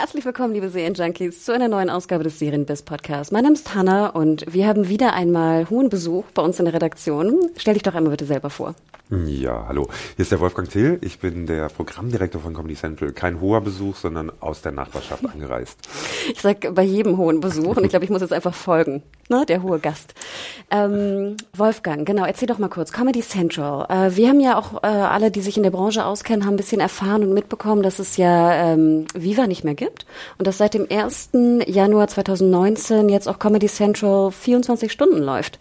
Herzlich 0.00 0.24
willkommen, 0.24 0.54
liebe 0.54 0.70
Serienjunkies, 0.70 1.44
zu 1.44 1.52
einer 1.52 1.68
neuen 1.68 1.90
Ausgabe 1.90 2.24
des 2.24 2.38
Serienbiz 2.38 2.80
Podcasts. 2.80 3.32
Mein 3.32 3.42
Name 3.42 3.54
ist 3.54 3.74
Hanna 3.74 4.08
und 4.08 4.46
wir 4.50 4.66
haben 4.66 4.88
wieder 4.88 5.12
einmal 5.12 5.68
hohen 5.68 5.90
Besuch 5.90 6.24
bei 6.32 6.40
uns 6.40 6.58
in 6.58 6.64
der 6.64 6.72
Redaktion. 6.72 7.50
Stell 7.58 7.74
dich 7.74 7.82
doch 7.82 7.94
einmal 7.94 8.12
bitte 8.12 8.24
selber 8.24 8.48
vor. 8.48 8.74
Ja, 9.10 9.64
hallo. 9.66 9.88
Hier 10.14 10.22
ist 10.22 10.30
der 10.30 10.38
Wolfgang 10.38 10.70
Till. 10.70 10.98
Ich 11.00 11.18
bin 11.18 11.44
der 11.46 11.68
Programmdirektor 11.68 12.40
von 12.40 12.54
Comedy 12.54 12.76
Central. 12.76 13.10
Kein 13.10 13.40
hoher 13.40 13.60
Besuch, 13.60 13.96
sondern 13.96 14.30
aus 14.38 14.62
der 14.62 14.70
Nachbarschaft 14.70 15.24
angereist. 15.24 15.78
Ich 16.32 16.42
sag 16.42 16.74
bei 16.74 16.82
jedem 16.82 17.16
hohen 17.16 17.40
Besuch 17.40 17.76
und 17.76 17.84
ich 17.84 17.90
glaube, 17.90 18.04
ich 18.04 18.10
muss 18.10 18.20
jetzt 18.20 18.32
einfach 18.32 18.54
folgen, 18.54 19.02
ne, 19.28 19.44
der 19.46 19.62
hohe 19.62 19.80
Gast. 19.80 20.14
Ähm, 20.70 21.36
Wolfgang, 21.54 22.06
genau, 22.06 22.24
erzähl 22.24 22.46
doch 22.46 22.58
mal 22.58 22.68
kurz. 22.68 22.92
Comedy 22.92 23.20
Central. 23.20 23.86
Äh, 23.88 24.16
wir 24.16 24.28
haben 24.28 24.38
ja 24.38 24.56
auch 24.56 24.84
äh, 24.84 24.86
alle, 24.86 25.32
die 25.32 25.40
sich 25.40 25.56
in 25.56 25.64
der 25.64 25.70
Branche 25.70 26.04
auskennen, 26.04 26.46
haben 26.46 26.54
ein 26.54 26.58
bisschen 26.58 26.80
erfahren 26.80 27.22
und 27.22 27.34
mitbekommen, 27.34 27.82
dass 27.82 27.98
es 27.98 28.16
ja 28.16 28.72
ähm, 28.72 29.06
Viva 29.14 29.48
nicht 29.48 29.64
mehr 29.64 29.74
gibt 29.74 30.06
und 30.38 30.46
dass 30.46 30.58
seit 30.58 30.74
dem 30.74 30.86
1. 30.88 31.30
Januar 31.66 32.06
2019 32.06 33.08
jetzt 33.08 33.28
auch 33.28 33.40
Comedy 33.40 33.66
Central 33.66 34.30
24 34.30 34.92
Stunden 34.92 35.18
läuft. 35.18 35.58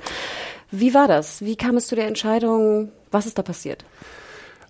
Wie 0.71 0.93
war 0.93 1.07
das? 1.07 1.43
Wie 1.43 1.55
kam 1.55 1.77
es 1.77 1.87
zu 1.87 1.95
der 1.95 2.05
Entscheidung? 2.05 2.91
Was 3.11 3.25
ist 3.25 3.37
da 3.37 3.43
passiert? 3.43 3.85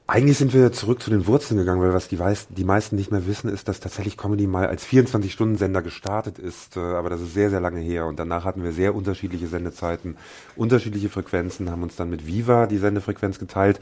Eigentlich 0.10 0.40
sind 0.40 0.56
wir 0.56 0.72
zurück 0.72 1.04
zu 1.04 1.12
den 1.12 1.28
Wurzeln 1.28 1.60
gegangen, 1.60 1.82
weil 1.84 1.94
was 1.94 2.08
die, 2.08 2.18
weiß, 2.18 2.48
die 2.50 2.64
meisten 2.64 2.96
nicht 2.96 3.12
mehr 3.12 3.28
wissen, 3.28 3.48
ist, 3.48 3.68
dass 3.68 3.80
tatsächlich 3.80 4.18
Comedy 4.18 4.48
mal 4.48 4.66
als 4.66 4.84
24-Stunden-Sender 4.88 5.84
gestartet 5.84 6.40
ist. 6.40 6.78
Äh, 6.78 6.80
aber 6.80 7.12
das 7.12 7.22
ist 7.22 7.36
sehr, 7.36 7.52
sehr 7.52 7.60
lange 7.60 7.80
her. 7.80 8.08
Und 8.08 8.18
danach 8.18 8.44
hatten 8.44 8.64
wir 8.64 8.72
sehr 8.72 8.96
unterschiedliche 8.96 9.46
Sendezeiten, 9.46 10.18
unterschiedliche 10.56 11.10
Frequenzen, 11.10 11.70
haben 11.70 11.84
uns 11.84 11.96
dann 11.96 12.10
mit 12.10 12.26
Viva 12.26 12.66
die 12.66 12.80
Sendefrequenz 12.80 13.38
geteilt. 13.38 13.80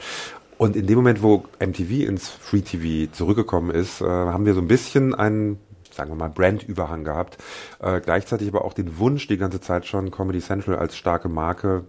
Und 0.58 0.76
in 0.76 0.86
dem 0.86 0.96
Moment, 0.96 1.22
wo 1.22 1.44
MTV 1.60 2.06
ins 2.06 2.28
Free 2.28 2.60
TV 2.60 3.10
zurückgekommen 3.10 3.70
ist, 3.70 4.02
äh, 4.02 4.04
haben 4.04 4.44
wir 4.44 4.52
so 4.52 4.60
ein 4.60 4.68
bisschen 4.68 5.14
einen 5.14 5.58
sagen 5.90 6.10
wir 6.10 6.16
mal, 6.16 6.28
Brandüberhang 6.28 7.04
gehabt. 7.04 7.38
Äh, 7.80 8.00
gleichzeitig 8.00 8.48
aber 8.48 8.66
auch 8.66 8.74
den 8.74 8.98
Wunsch 8.98 9.26
die 9.28 9.38
ganze 9.38 9.60
Zeit 9.60 9.86
schon, 9.86 10.10
Comedy 10.10 10.40
Central 10.40 10.76
als 10.76 10.94
starke 10.96 11.28
Marke 11.28 11.86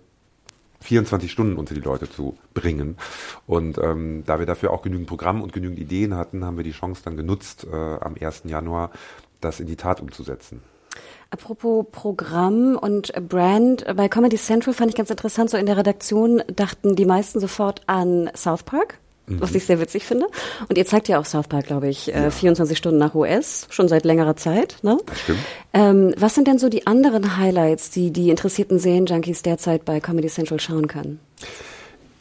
24 0.81 1.31
Stunden 1.31 1.57
unter 1.57 1.73
die 1.73 1.81
Leute 1.81 2.09
zu 2.09 2.37
bringen. 2.53 2.97
Und 3.47 3.77
ähm, 3.77 4.23
da 4.25 4.39
wir 4.39 4.45
dafür 4.45 4.71
auch 4.71 4.81
genügend 4.81 5.07
Programm 5.07 5.41
und 5.41 5.53
genügend 5.53 5.79
Ideen 5.79 6.15
hatten, 6.15 6.45
haben 6.45 6.57
wir 6.57 6.63
die 6.63 6.71
Chance 6.71 7.01
dann 7.03 7.17
genutzt, 7.17 7.67
äh, 7.71 7.75
am 7.75 8.15
1. 8.19 8.43
Januar 8.45 8.91
das 9.41 9.59
in 9.59 9.67
die 9.67 9.75
Tat 9.75 10.01
umzusetzen. 10.01 10.61
Apropos 11.31 11.85
Programm 11.91 12.75
und 12.75 13.13
Brand, 13.29 13.85
bei 13.95 14.09
Comedy 14.09 14.37
Central 14.37 14.73
fand 14.73 14.89
ich 14.89 14.95
ganz 14.95 15.09
interessant, 15.11 15.49
so 15.49 15.57
in 15.57 15.67
der 15.67 15.77
Redaktion 15.77 16.41
dachten 16.47 16.95
die 16.95 17.05
meisten 17.05 17.39
sofort 17.39 17.81
an 17.87 18.31
South 18.35 18.63
Park 18.63 18.99
was 19.39 19.55
ich 19.55 19.65
sehr 19.65 19.79
witzig 19.79 20.05
finde. 20.05 20.27
Und 20.67 20.77
ihr 20.77 20.85
zeigt 20.85 21.07
ja 21.07 21.19
auch 21.19 21.25
South 21.25 21.47
Park, 21.47 21.67
glaube 21.67 21.87
ich, 21.87 22.13
äh, 22.13 22.23
ja. 22.23 22.31
24 22.31 22.77
Stunden 22.77 22.97
nach 22.97 23.15
US, 23.15 23.67
schon 23.69 23.87
seit 23.87 24.05
längerer 24.05 24.35
Zeit. 24.35 24.77
Ne? 24.81 24.97
Das 25.05 25.19
stimmt. 25.19 25.39
Ähm, 25.73 26.13
was 26.17 26.35
sind 26.35 26.47
denn 26.47 26.59
so 26.59 26.69
die 26.69 26.87
anderen 26.87 27.37
Highlights, 27.37 27.91
die 27.91 28.11
die 28.11 28.29
interessierten 28.29 28.79
Serienjunkies 28.79 29.41
derzeit 29.41 29.85
bei 29.85 29.99
Comedy 29.99 30.27
Central 30.27 30.59
schauen 30.59 30.87
können? 30.87 31.19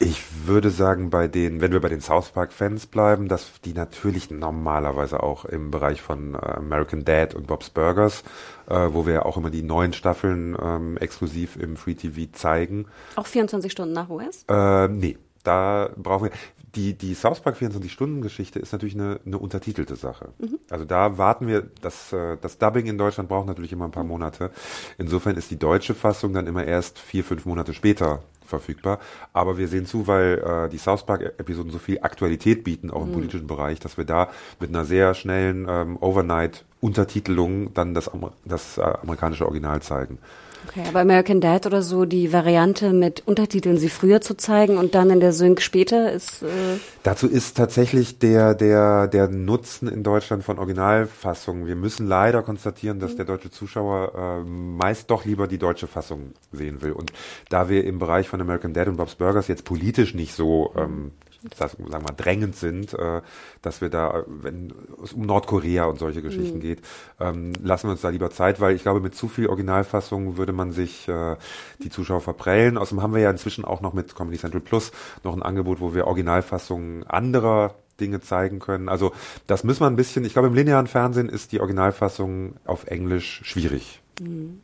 Ich 0.00 0.22
würde 0.47 0.70
sagen, 0.70 1.10
bei 1.10 1.26
den, 1.26 1.60
wenn 1.60 1.72
wir 1.72 1.80
bei 1.80 1.88
den 1.88 2.00
South 2.00 2.30
Park 2.30 2.52
Fans 2.52 2.86
bleiben, 2.86 3.26
dass 3.26 3.50
die 3.64 3.72
natürlich 3.72 4.30
normalerweise 4.30 5.20
auch 5.20 5.44
im 5.44 5.72
Bereich 5.72 6.00
von 6.00 6.34
äh, 6.34 6.38
American 6.38 7.04
Dad 7.04 7.34
und 7.34 7.48
Bob's 7.48 7.70
Burgers, 7.70 8.22
äh, 8.68 8.74
wo 8.92 9.06
wir 9.06 9.14
ja 9.14 9.22
auch 9.24 9.36
immer 9.36 9.50
die 9.50 9.64
neuen 9.64 9.92
Staffeln 9.92 10.56
ähm, 10.60 10.97
exklusiv 10.98 11.56
im 11.56 11.76
Free 11.76 11.94
TV 11.94 12.30
zeigen. 12.32 12.86
Auch 13.16 13.26
24 13.26 13.72
Stunden 13.72 13.92
nach 13.92 14.08
US? 14.08 14.44
Äh, 14.48 14.86
nee, 14.86 15.18
da 15.42 15.91
brauchen 15.97 16.26
wir 16.26 16.32
die, 16.74 16.94
die 16.94 17.14
South 17.14 17.40
Park 17.40 17.56
24-Stunden-Geschichte 17.56 18.58
ist 18.58 18.72
natürlich 18.72 18.94
eine, 18.94 19.20
eine 19.24 19.38
untertitelte 19.38 19.96
Sache. 19.96 20.30
Mhm. 20.38 20.58
Also 20.70 20.84
da 20.84 21.18
warten 21.18 21.46
wir, 21.46 21.66
das, 21.80 22.12
äh, 22.12 22.36
das 22.40 22.58
Dubbing 22.58 22.86
in 22.86 22.98
Deutschland 22.98 23.28
braucht 23.28 23.46
natürlich 23.46 23.72
immer 23.72 23.86
ein 23.86 23.90
paar 23.90 24.04
Monate. 24.04 24.50
Insofern 24.98 25.36
ist 25.36 25.50
die 25.50 25.58
deutsche 25.58 25.94
Fassung 25.94 26.32
dann 26.32 26.46
immer 26.46 26.64
erst 26.64 26.98
vier, 26.98 27.24
fünf 27.24 27.46
Monate 27.46 27.74
später 27.74 28.22
verfügbar. 28.44 28.98
Aber 29.32 29.58
wir 29.58 29.68
sehen 29.68 29.86
zu, 29.86 30.06
weil 30.06 30.38
äh, 30.38 30.68
die 30.68 30.78
South 30.78 31.04
Park-Episoden 31.06 31.70
so 31.70 31.78
viel 31.78 32.00
Aktualität 32.00 32.64
bieten, 32.64 32.90
auch 32.90 33.02
im 33.02 33.08
mhm. 33.08 33.14
politischen 33.14 33.46
Bereich, 33.46 33.78
dass 33.80 33.96
wir 33.96 34.04
da 34.04 34.28
mit 34.60 34.70
einer 34.70 34.84
sehr 34.84 35.14
schnellen 35.14 35.66
ähm, 35.68 35.96
Overnight-Untertitelung 36.00 37.72
dann 37.74 37.94
das, 37.94 38.10
das 38.44 38.78
äh, 38.78 38.82
amerikanische 38.82 39.46
Original 39.46 39.80
zeigen. 39.82 40.18
Okay, 40.66 40.82
aber 40.88 41.00
American 41.00 41.41
Dad 41.41 41.66
oder 41.66 41.82
so, 41.82 42.04
die 42.04 42.32
Variante 42.32 42.92
mit 42.92 43.22
Untertiteln 43.26 43.78
sie 43.78 43.88
früher 43.88 44.20
zu 44.20 44.36
zeigen 44.36 44.76
und 44.76 44.94
dann 44.94 45.10
in 45.10 45.20
der 45.20 45.32
Sync 45.32 45.60
später 45.60 46.12
ist. 46.12 46.42
Äh 46.42 46.78
Dazu 47.02 47.26
ist 47.28 47.56
tatsächlich 47.56 48.19
der, 48.19 48.54
der, 48.54 49.06
der 49.06 49.28
Nutzen 49.28 49.88
in 49.88 50.02
Deutschland 50.02 50.44
von 50.44 50.58
Originalfassungen. 50.58 51.66
Wir 51.66 51.76
müssen 51.76 52.06
leider 52.06 52.42
konstatieren, 52.42 53.00
dass 53.00 53.16
der 53.16 53.24
deutsche 53.24 53.50
Zuschauer 53.50 54.42
äh, 54.44 54.48
meist 54.48 55.10
doch 55.10 55.24
lieber 55.24 55.47
die 55.47 55.58
deutsche 55.58 55.86
Fassung 55.86 56.32
sehen 56.52 56.82
will. 56.82 56.92
Und 56.92 57.12
da 57.48 57.68
wir 57.68 57.84
im 57.84 57.98
Bereich 57.98 58.28
von 58.28 58.41
American 58.41 58.74
Dad 58.74 58.88
und 58.88 58.97
Bob's 58.97 59.14
Burgers 59.14 59.48
jetzt 59.48 59.64
politisch 59.64 60.14
nicht 60.14 60.34
so 60.34 60.72
ähm, 60.76 61.12
sagen 61.56 61.84
wir 61.87 61.99
mal, 61.99 62.15
drängend 62.16 62.56
sind, 62.56 62.94
äh, 62.94 63.21
dass 63.62 63.81
wir 63.81 63.88
da, 63.88 64.25
wenn 64.26 64.72
es 65.03 65.12
um 65.12 65.22
Nordkorea 65.22 65.84
und 65.84 65.99
solche 65.99 66.22
Geschichten 66.22 66.59
mhm. 66.59 66.62
geht, 66.62 66.82
ähm, 67.21 67.53
lassen 67.62 67.88
wir 67.88 67.93
uns 67.93 68.00
da 68.00 68.09
lieber 68.09 68.31
Zeit, 68.31 68.60
weil 68.60 68.75
ich 68.75 68.82
glaube, 68.82 69.00
mit 69.00 69.15
zu 69.15 69.28
viel 69.28 69.47
Originalfassung 69.47 70.37
würde 70.37 70.53
man 70.53 70.72
sich 70.72 71.09
äh, 71.09 71.37
die 71.82 71.91
Zuschauer 71.91 72.21
verprellen. 72.21 72.77
Außerdem 72.77 73.03
haben 73.03 73.15
wir 73.15 73.21
ja 73.21 73.31
inzwischen 73.31 73.65
auch 73.65 73.81
noch 73.81 73.93
mit 73.93 74.15
Comedy 74.15 74.38
Central 74.38 74.60
Plus 74.60 74.93
noch 75.22 75.34
ein 75.34 75.43
Angebot, 75.43 75.81
wo 75.81 75.94
wir 75.94 76.06
Originalfassungen 76.06 77.06
anderer 77.06 77.75
Dinge 78.00 78.21
zeigen 78.21 78.59
können. 78.59 78.88
Also 78.88 79.12
das 79.47 79.65
müssen 79.65 79.81
wir 79.81 79.87
ein 79.87 79.97
bisschen, 79.97 80.25
ich 80.25 80.32
glaube, 80.32 80.48
im 80.48 80.54
linearen 80.54 80.87
Fernsehen 80.87 81.28
ist 81.28 81.53
die 81.53 81.60
Originalfassung 81.60 82.54
auf 82.65 82.87
Englisch 82.87 83.41
schwierig. 83.44 84.00
Mhm. 84.21 84.60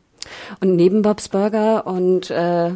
Und 0.59 0.75
neben 0.75 1.01
Bob's 1.01 1.29
Burger 1.29 1.85
und 1.85 2.29
äh, 2.31 2.71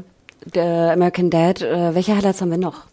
der 0.54 0.92
American 0.92 1.30
Dad, 1.30 1.62
äh, 1.62 1.96
welche 1.96 2.16
Highlights 2.16 2.42
haben 2.42 2.52
wir 2.52 2.58
noch? 2.58 2.89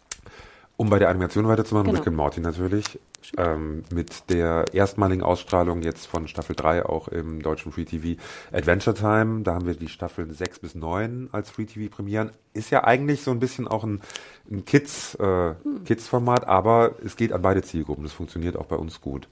Um 0.78 0.91
bei 0.91 0.98
der 0.98 1.09
Animation 1.09 1.48
weiterzumachen, 1.48 1.87
genau. 1.87 1.98
Rick 1.98 2.06
and 2.09 2.16
Morty 2.16 2.41
natürlich. 2.41 2.98
Ähm, 3.38 3.82
mit 3.91 4.31
der 4.31 4.66
erstmaligen 4.72 5.22
Ausstrahlung 5.22 5.82
jetzt 5.82 6.06
von 6.06 6.28
Staffel 6.28 6.54
3 6.54 6.84
auch 6.84 7.09
im 7.09 7.42
deutschen 7.42 7.72
Free 7.72 7.87
TV 7.87 8.20
Adventure 8.53 8.94
Time. 8.94 9.42
Da 9.42 9.54
haben 9.54 9.66
wir 9.66 9.75
die 9.75 9.88
Staffeln 9.88 10.32
6 10.32 10.59
bis 10.59 10.75
9 10.75 11.31
als 11.32 11.50
Free 11.50 11.65
TV 11.65 11.92
Premieren. 11.92 12.31
Ist 12.53 12.70
ja 12.70 12.84
eigentlich 12.84 13.22
so 13.22 13.31
ein 13.31 13.41
bisschen 13.41 13.66
auch 13.66 13.84
ein, 13.84 14.03
ein 14.50 14.65
Kids, 14.66 15.15
äh, 15.16 15.54
hm. 15.62 15.84
Kids-Format, 15.84 16.47
aber 16.47 16.97
es 17.03 17.16
geht 17.16 17.32
an 17.32 17.42
beide 17.42 17.62
Zielgruppen. 17.62 18.04
Das 18.04 18.12
funktioniert 18.12 18.56
auch 18.56 18.66
bei 18.66 18.76
uns 18.76 19.00
gut. 19.00 19.28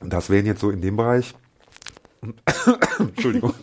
Das 0.00 0.30
wären 0.30 0.46
jetzt 0.46 0.60
so 0.60 0.70
in 0.70 0.80
dem 0.80 0.96
Bereich. 0.96 1.34
Entschuldigung. 2.98 3.54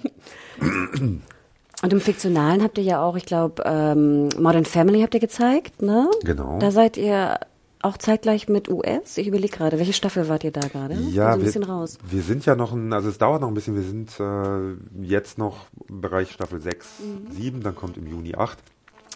Und 1.83 1.93
im 1.93 2.01
Fiktionalen 2.01 2.63
habt 2.63 2.77
ihr 2.77 2.83
ja 2.83 3.01
auch, 3.01 3.15
ich 3.15 3.25
glaube, 3.25 3.63
ähm, 3.65 4.29
Modern 4.39 4.65
Family 4.65 5.01
habt 5.01 5.13
ihr 5.13 5.19
gezeigt, 5.19 5.81
ne? 5.81 6.09
Genau. 6.23 6.57
Da 6.59 6.71
seid 6.71 6.97
ihr 6.97 7.39
auch 7.81 7.97
zeitgleich 7.97 8.47
mit 8.49 8.69
US. 8.69 9.17
Ich 9.17 9.27
überlege 9.27 9.55
gerade, 9.55 9.77
welche 9.77 9.93
Staffel 9.93 10.27
wart 10.27 10.43
ihr 10.43 10.51
da 10.51 10.61
gerade? 10.61 10.95
Ja, 10.95 11.27
also 11.27 11.39
ein 11.39 11.45
bisschen 11.45 11.63
wir, 11.63 11.69
raus. 11.69 11.97
Wir 12.09 12.23
sind 12.23 12.45
ja 12.45 12.55
noch 12.55 12.73
ein, 12.73 12.91
also 12.93 13.09
es 13.09 13.19
dauert 13.19 13.41
noch 13.41 13.47
ein 13.47 13.53
bisschen, 13.53 13.75
wir 13.75 13.83
sind 13.83 14.19
äh, 14.19 15.05
jetzt 15.05 15.37
noch 15.37 15.67
im 15.87 16.01
Bereich 16.01 16.31
Staffel 16.31 16.59
6, 16.59 16.87
mhm. 16.99 17.31
7, 17.31 17.61
dann 17.61 17.75
kommt 17.75 17.97
im 17.97 18.07
Juni 18.07 18.33
8. 18.35 18.57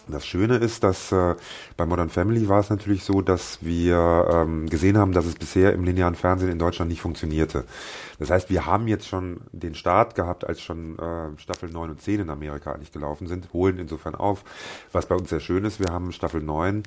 Das 0.08 0.26
Schöne 0.26 0.56
ist, 0.56 0.82
dass 0.82 1.12
äh, 1.12 1.36
bei 1.76 1.86
Modern 1.86 2.08
Family 2.08 2.48
war 2.48 2.60
es 2.60 2.70
natürlich 2.70 3.04
so, 3.04 3.22
dass 3.22 3.58
wir 3.62 4.28
ähm, 4.32 4.68
gesehen 4.68 4.98
haben, 4.98 5.12
dass 5.12 5.26
es 5.26 5.36
bisher 5.36 5.72
im 5.72 5.84
linearen 5.84 6.16
Fernsehen 6.16 6.50
in 6.50 6.58
Deutschland 6.58 6.90
nicht 6.90 7.00
funktionierte. 7.00 7.64
Das 8.18 8.30
heißt, 8.30 8.50
wir 8.50 8.66
haben 8.66 8.88
jetzt 8.88 9.06
schon 9.06 9.42
den 9.52 9.74
Start 9.74 10.14
gehabt, 10.14 10.46
als 10.46 10.60
schon 10.60 10.98
äh, 10.98 11.38
Staffel 11.38 11.70
9 11.70 11.90
und 11.90 12.02
10 12.02 12.20
in 12.20 12.30
Amerika 12.30 12.72
eigentlich 12.72 12.92
gelaufen 12.92 13.28
sind, 13.28 13.52
holen 13.52 13.78
insofern 13.78 14.14
auf. 14.14 14.44
Was 14.90 15.06
bei 15.06 15.14
uns 15.14 15.30
sehr 15.30 15.40
schön 15.40 15.64
ist, 15.64 15.78
wir 15.78 15.92
haben 15.92 16.12
Staffel 16.12 16.42
9 16.42 16.82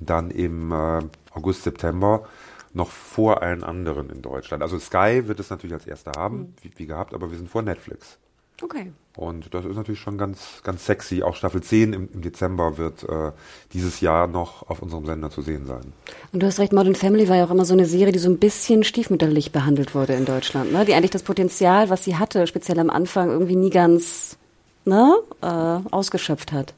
dann 0.00 0.30
im 0.30 0.72
äh, 0.72 1.00
August, 1.32 1.62
September 1.62 2.26
noch 2.74 2.90
vor 2.90 3.42
allen 3.42 3.64
anderen 3.64 4.10
in 4.10 4.22
Deutschland. 4.22 4.62
Also 4.62 4.78
Sky 4.78 5.22
wird 5.26 5.40
es 5.40 5.50
natürlich 5.50 5.74
als 5.74 5.86
erster 5.86 6.12
haben, 6.16 6.38
mhm. 6.38 6.54
wie, 6.62 6.72
wie 6.76 6.86
gehabt, 6.86 7.14
aber 7.14 7.30
wir 7.30 7.38
sind 7.38 7.50
vor 7.50 7.62
Netflix. 7.62 8.18
Okay. 8.62 8.92
Und 9.16 9.52
das 9.52 9.64
ist 9.64 9.76
natürlich 9.76 10.00
schon 10.00 10.16
ganz, 10.16 10.62
ganz 10.62 10.86
sexy. 10.86 11.22
Auch 11.22 11.36
Staffel 11.36 11.62
10 11.62 11.92
im, 11.92 12.08
im 12.14 12.22
Dezember 12.22 12.78
wird 12.78 13.02
äh, 13.02 13.32
dieses 13.72 14.00
Jahr 14.00 14.26
noch 14.26 14.70
auf 14.70 14.80
unserem 14.80 15.04
Sender 15.04 15.30
zu 15.30 15.42
sehen 15.42 15.66
sein. 15.66 15.92
Und 16.32 16.42
du 16.42 16.46
hast 16.46 16.58
recht, 16.58 16.72
Modern 16.72 16.94
Family 16.94 17.28
war 17.28 17.36
ja 17.36 17.44
auch 17.44 17.50
immer 17.50 17.64
so 17.64 17.74
eine 17.74 17.84
Serie, 17.84 18.12
die 18.12 18.18
so 18.18 18.30
ein 18.30 18.38
bisschen 18.38 18.84
stiefmütterlich 18.84 19.52
behandelt 19.52 19.94
wurde 19.94 20.14
in 20.14 20.24
Deutschland, 20.24 20.72
ne? 20.72 20.84
Die 20.84 20.94
eigentlich 20.94 21.10
das 21.10 21.24
Potenzial, 21.24 21.90
was 21.90 22.04
sie 22.04 22.16
hatte, 22.16 22.46
speziell 22.46 22.78
am 22.78 22.88
Anfang, 22.88 23.30
irgendwie 23.30 23.56
nie 23.56 23.70
ganz 23.70 24.38
ne, 24.84 25.18
äh, 25.42 25.46
ausgeschöpft 25.46 26.52
hat. 26.52 26.74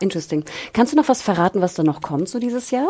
Interesting. 0.00 0.44
Kannst 0.72 0.92
du 0.92 0.96
noch 0.96 1.08
was 1.08 1.22
verraten, 1.22 1.60
was 1.60 1.74
da 1.74 1.84
noch 1.84 2.02
kommt 2.02 2.28
so 2.28 2.38
dieses 2.38 2.70
Jahr? 2.70 2.88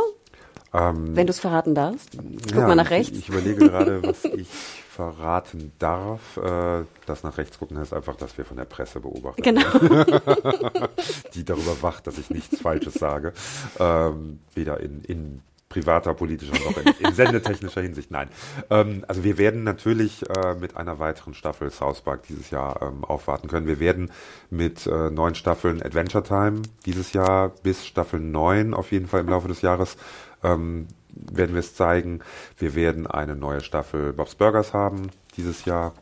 Ähm, 0.75 1.15
Wenn 1.15 1.27
du 1.27 1.31
es 1.31 1.41
verraten 1.41 1.75
darfst. 1.75 2.17
Guck 2.49 2.57
ja, 2.57 2.67
mal 2.67 2.75
nach 2.75 2.91
rechts. 2.91 3.13
Ich, 3.13 3.25
ich 3.25 3.29
überlege 3.29 3.69
gerade, 3.69 4.03
was 4.03 4.25
ich 4.25 4.49
verraten 4.95 5.73
darf. 5.79 6.37
Äh, 6.37 6.85
das 7.07 7.23
nach 7.23 7.39
rechts 7.39 7.59
gucken 7.59 7.79
heißt 7.79 7.95
einfach, 7.95 8.17
dass 8.17 8.37
wir 8.37 8.45
von 8.45 8.59
der 8.59 8.67
Presse 8.67 9.01
beobachten. 9.01 9.43
Genau. 9.43 9.63
die 11.35 11.45
darüber 11.45 11.81
wacht, 11.83 12.07
dass 12.07 12.19
ich 12.19 12.31
nichts 12.31 12.61
Falsches 12.61 12.95
sage. 12.95 13.33
Ähm, 13.79 14.41
weder 14.55 14.81
in, 14.81 15.03
in 15.03 15.43
privater, 15.71 16.13
politischer 16.13 16.53
noch 16.53 16.77
in, 16.77 17.07
in 17.07 17.15
sendetechnischer 17.15 17.81
Hinsicht. 17.81 18.11
Nein. 18.11 18.29
Ähm, 18.69 19.05
also 19.09 19.25
wir 19.25 19.39
werden 19.39 19.65
natürlich 19.65 20.29
äh, 20.29 20.55
mit 20.55 20.77
einer 20.77 20.99
weiteren 20.99 21.33
Staffel 21.33 21.71
South 21.71 22.03
Park 22.03 22.25
dieses 22.29 22.51
Jahr 22.51 22.83
ähm, 22.83 23.05
aufwarten 23.05 23.49
können. 23.49 23.67
Wir 23.67 23.81
werden 23.81 24.13
mit 24.51 24.87
äh, 24.87 25.11
neun 25.11 25.35
Staffeln 25.35 25.83
Adventure 25.83 26.23
Time 26.23 26.61
dieses 26.85 27.15
Jahr 27.15 27.49
bis 27.63 27.87
Staffel 27.87 28.21
9 28.21 28.75
auf 28.75 28.93
jeden 28.93 29.07
Fall 29.07 29.21
im 29.21 29.29
Laufe 29.31 29.49
des 29.49 29.63
Jahres 29.63 29.97
ähm, 30.45 30.89
werden 31.31 31.55
wir 31.55 31.61
es 31.61 31.75
zeigen. 31.75 32.21
Wir 32.59 32.75
werden 32.75 33.07
eine 33.07 33.37
neue 33.37 33.61
Staffel 33.61 34.13
Bob's 34.13 34.35
Burgers 34.35 34.73
haben 34.73 35.11
dieses 35.37 35.65
Jahr. 35.65 35.95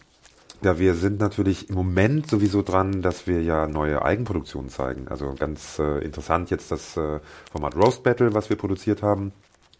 Ja, 0.63 0.79
wir 0.79 0.95
sind 0.95 1.21
natürlich 1.21 1.71
im 1.71 1.75
Moment 1.75 2.29
sowieso 2.29 2.63
dran, 2.63 3.01
dass 3.01 3.27
wir 3.27 3.43
ja 3.43 3.67
neue 3.67 4.03
Eigenproduktionen 4.03 4.69
zeigen. 4.69 5.09
Also 5.09 5.35
ganz 5.39 5.79
äh, 5.79 6.05
interessant 6.05 6.51
jetzt 6.51 6.71
das 6.71 6.97
äh, 6.99 7.21
Format 7.51 7.77
Roast 7.77 8.03
Battle, 8.03 8.35
was 8.35 8.51
wir 8.51 8.57
produziert 8.57 9.03
haben 9.03 9.33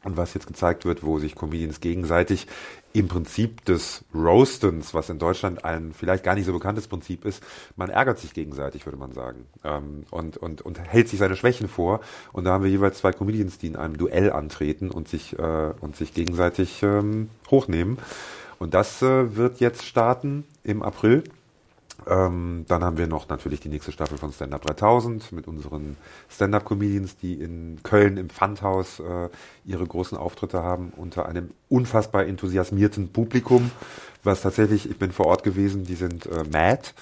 und 0.05 0.17
was 0.17 0.35
jetzt 0.35 0.47
gezeigt 0.47 0.85
wird, 0.85 1.03
wo 1.05 1.19
sich 1.19 1.35
Comedians 1.35 1.81
gegenseitig 1.81 2.47
im 2.93 3.09
Prinzip 3.09 3.65
des 3.67 4.05
Roastens, 4.15 4.95
was 4.95 5.11
in 5.11 5.19
Deutschland 5.19 5.65
ein 5.65 5.93
vielleicht 5.93 6.25
gar 6.25 6.35
nicht 6.35 6.47
so 6.47 6.53
bekanntes 6.53 6.89
Prinzip 6.89 7.25
ist, 7.25 7.43
man 7.77 7.91
ärgert 7.91 8.19
sich 8.19 8.33
gegenseitig, 8.33 8.87
würde 8.87 8.99
man 8.99 9.13
sagen, 9.13 9.47
ähm, 9.63 10.05
und, 10.11 10.37
und, 10.37 10.63
und 10.63 10.81
hält 10.81 11.09
sich 11.09 11.19
seine 11.19 11.37
Schwächen 11.37 11.69
vor. 11.69 12.01
Und 12.33 12.45
da 12.45 12.53
haben 12.53 12.65
wir 12.65 12.71
jeweils 12.71 12.99
zwei 12.99 13.13
Comedians, 13.13 13.59
die 13.59 13.69
in 13.69 13.77
einem 13.77 13.97
Duell 13.97 14.33
antreten 14.33 14.91
und 14.91 15.09
sich, 15.09 15.39
äh, 15.39 15.73
und 15.81 15.97
sich 15.97 16.15
gegenseitig 16.15 16.83
ähm, 16.83 17.29
hochnehmen. 17.51 17.99
Und 18.59 18.75
das 18.75 19.03
äh, 19.03 19.37
wird 19.37 19.61
jetzt 19.61 19.85
starten 19.85 20.45
im 20.65 20.83
April. 20.83 21.25
Ähm, 22.09 22.65
dann 22.69 22.85
haben 22.85 22.99
wir 22.99 23.07
noch 23.07 23.29
natürlich 23.29 23.61
die 23.61 23.69
nächste 23.69 23.93
Staffel 23.93 24.19
von 24.19 24.33
Stand 24.33 24.55
Up 24.55 24.63
3000 24.63 25.33
mit 25.33 25.47
unseren 25.47 25.97
Stand-Up-Comedians, 26.29 27.17
die 27.17 27.35
in 27.35 27.81
Köln 27.83 28.17
im 28.17 28.31
Pfandhaus 28.31 29.01
äh, 29.01 29.29
ihre 29.65 29.87
großen 29.87 30.17
Auftritte 30.17 30.63
haben, 30.63 30.93
unter 30.97 31.27
einem 31.27 31.51
unfassbar 31.69 32.27
enthusiasmierten 32.27 33.13
Publikum, 33.13 33.71
was 34.23 34.43
tatsächlich, 34.43 34.89
ich 34.89 34.99
bin 34.99 35.13
vor 35.13 35.27
Ort 35.27 35.43
gewesen, 35.43 35.85
die 35.85 35.95
sind 35.95 36.27
äh, 36.27 36.45
mad. 36.51 36.93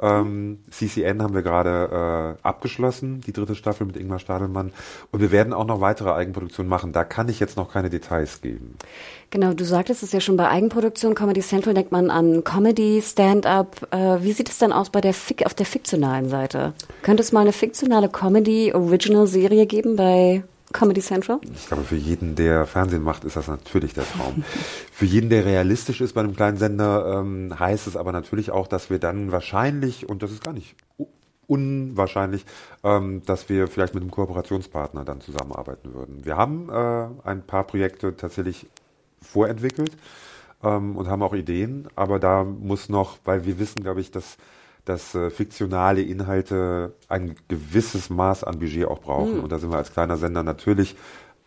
Ähm, 0.00 0.58
CCN 0.70 1.22
haben 1.22 1.34
wir 1.34 1.42
gerade 1.42 2.36
äh, 2.42 2.46
abgeschlossen, 2.46 3.20
die 3.20 3.32
dritte 3.32 3.54
Staffel 3.54 3.86
mit 3.86 3.96
Ingmar 3.96 4.18
Stadelmann. 4.18 4.72
Und 5.10 5.20
wir 5.20 5.30
werden 5.30 5.52
auch 5.52 5.66
noch 5.66 5.80
weitere 5.80 6.12
Eigenproduktionen 6.12 6.68
machen. 6.68 6.92
Da 6.92 7.04
kann 7.04 7.28
ich 7.28 7.40
jetzt 7.40 7.56
noch 7.56 7.72
keine 7.72 7.90
Details 7.90 8.40
geben. 8.40 8.76
Genau, 9.30 9.52
du 9.52 9.64
sagtest 9.64 10.02
es 10.02 10.12
ja 10.12 10.20
schon 10.20 10.36
bei 10.36 10.48
Eigenproduktion, 10.48 11.14
Comedy 11.14 11.40
Central 11.40 11.74
denkt 11.74 11.92
man 11.92 12.10
an 12.10 12.44
Comedy, 12.44 13.02
Stand-up. 13.02 13.88
Äh, 13.92 14.22
wie 14.22 14.32
sieht 14.32 14.48
es 14.48 14.58
dann 14.58 14.72
aus 14.72 14.90
bei 14.90 15.00
der 15.00 15.14
Fik 15.14 15.44
auf 15.46 15.54
der 15.54 15.66
fiktionalen 15.66 16.28
Seite? 16.28 16.74
Könnte 17.02 17.22
es 17.22 17.32
mal 17.32 17.40
eine 17.40 17.52
fiktionale 17.52 18.08
Comedy-Original-Serie 18.08 19.66
geben 19.66 19.96
bei 19.96 20.44
Comedy 20.74 21.00
Central? 21.00 21.40
Ich 21.54 21.68
glaube, 21.68 21.84
für 21.84 21.96
jeden, 21.96 22.34
der 22.34 22.66
Fernsehen 22.66 23.02
macht, 23.02 23.24
ist 23.24 23.36
das 23.36 23.46
natürlich 23.46 23.94
der 23.94 24.04
Traum. 24.04 24.44
für 24.92 25.06
jeden, 25.06 25.30
der 25.30 25.46
realistisch 25.46 26.00
ist 26.00 26.12
bei 26.14 26.20
einem 26.20 26.34
kleinen 26.34 26.58
Sender, 26.58 27.20
ähm, 27.20 27.58
heißt 27.58 27.86
es 27.86 27.96
aber 27.96 28.12
natürlich 28.12 28.50
auch, 28.50 28.66
dass 28.66 28.90
wir 28.90 28.98
dann 28.98 29.30
wahrscheinlich, 29.32 30.08
und 30.08 30.22
das 30.22 30.32
ist 30.32 30.42
gar 30.44 30.52
nicht 30.52 30.74
unwahrscheinlich, 31.46 32.44
ähm, 32.82 33.22
dass 33.24 33.48
wir 33.48 33.68
vielleicht 33.68 33.94
mit 33.94 34.02
einem 34.02 34.10
Kooperationspartner 34.10 35.04
dann 35.04 35.20
zusammenarbeiten 35.20 35.94
würden. 35.94 36.24
Wir 36.24 36.36
haben 36.36 36.68
äh, 36.68 37.28
ein 37.28 37.42
paar 37.46 37.64
Projekte 37.64 38.16
tatsächlich 38.16 38.66
vorentwickelt 39.22 39.92
ähm, 40.64 40.96
und 40.96 41.06
haben 41.06 41.22
auch 41.22 41.34
Ideen, 41.34 41.86
aber 41.94 42.18
da 42.18 42.42
muss 42.42 42.88
noch, 42.88 43.18
weil 43.24 43.46
wir 43.46 43.60
wissen, 43.60 43.82
glaube 43.82 44.00
ich, 44.00 44.10
dass 44.10 44.38
dass 44.84 45.14
äh, 45.14 45.30
fiktionale 45.30 46.02
Inhalte 46.02 46.94
ein 47.08 47.36
gewisses 47.48 48.10
Maß 48.10 48.44
an 48.44 48.58
Budget 48.58 48.86
auch 48.86 49.00
brauchen. 49.00 49.38
Mhm. 49.38 49.44
Und 49.44 49.52
da 49.52 49.58
sind 49.58 49.70
wir 49.70 49.78
als 49.78 49.92
kleiner 49.92 50.16
Sender 50.16 50.42
natürlich 50.42 50.96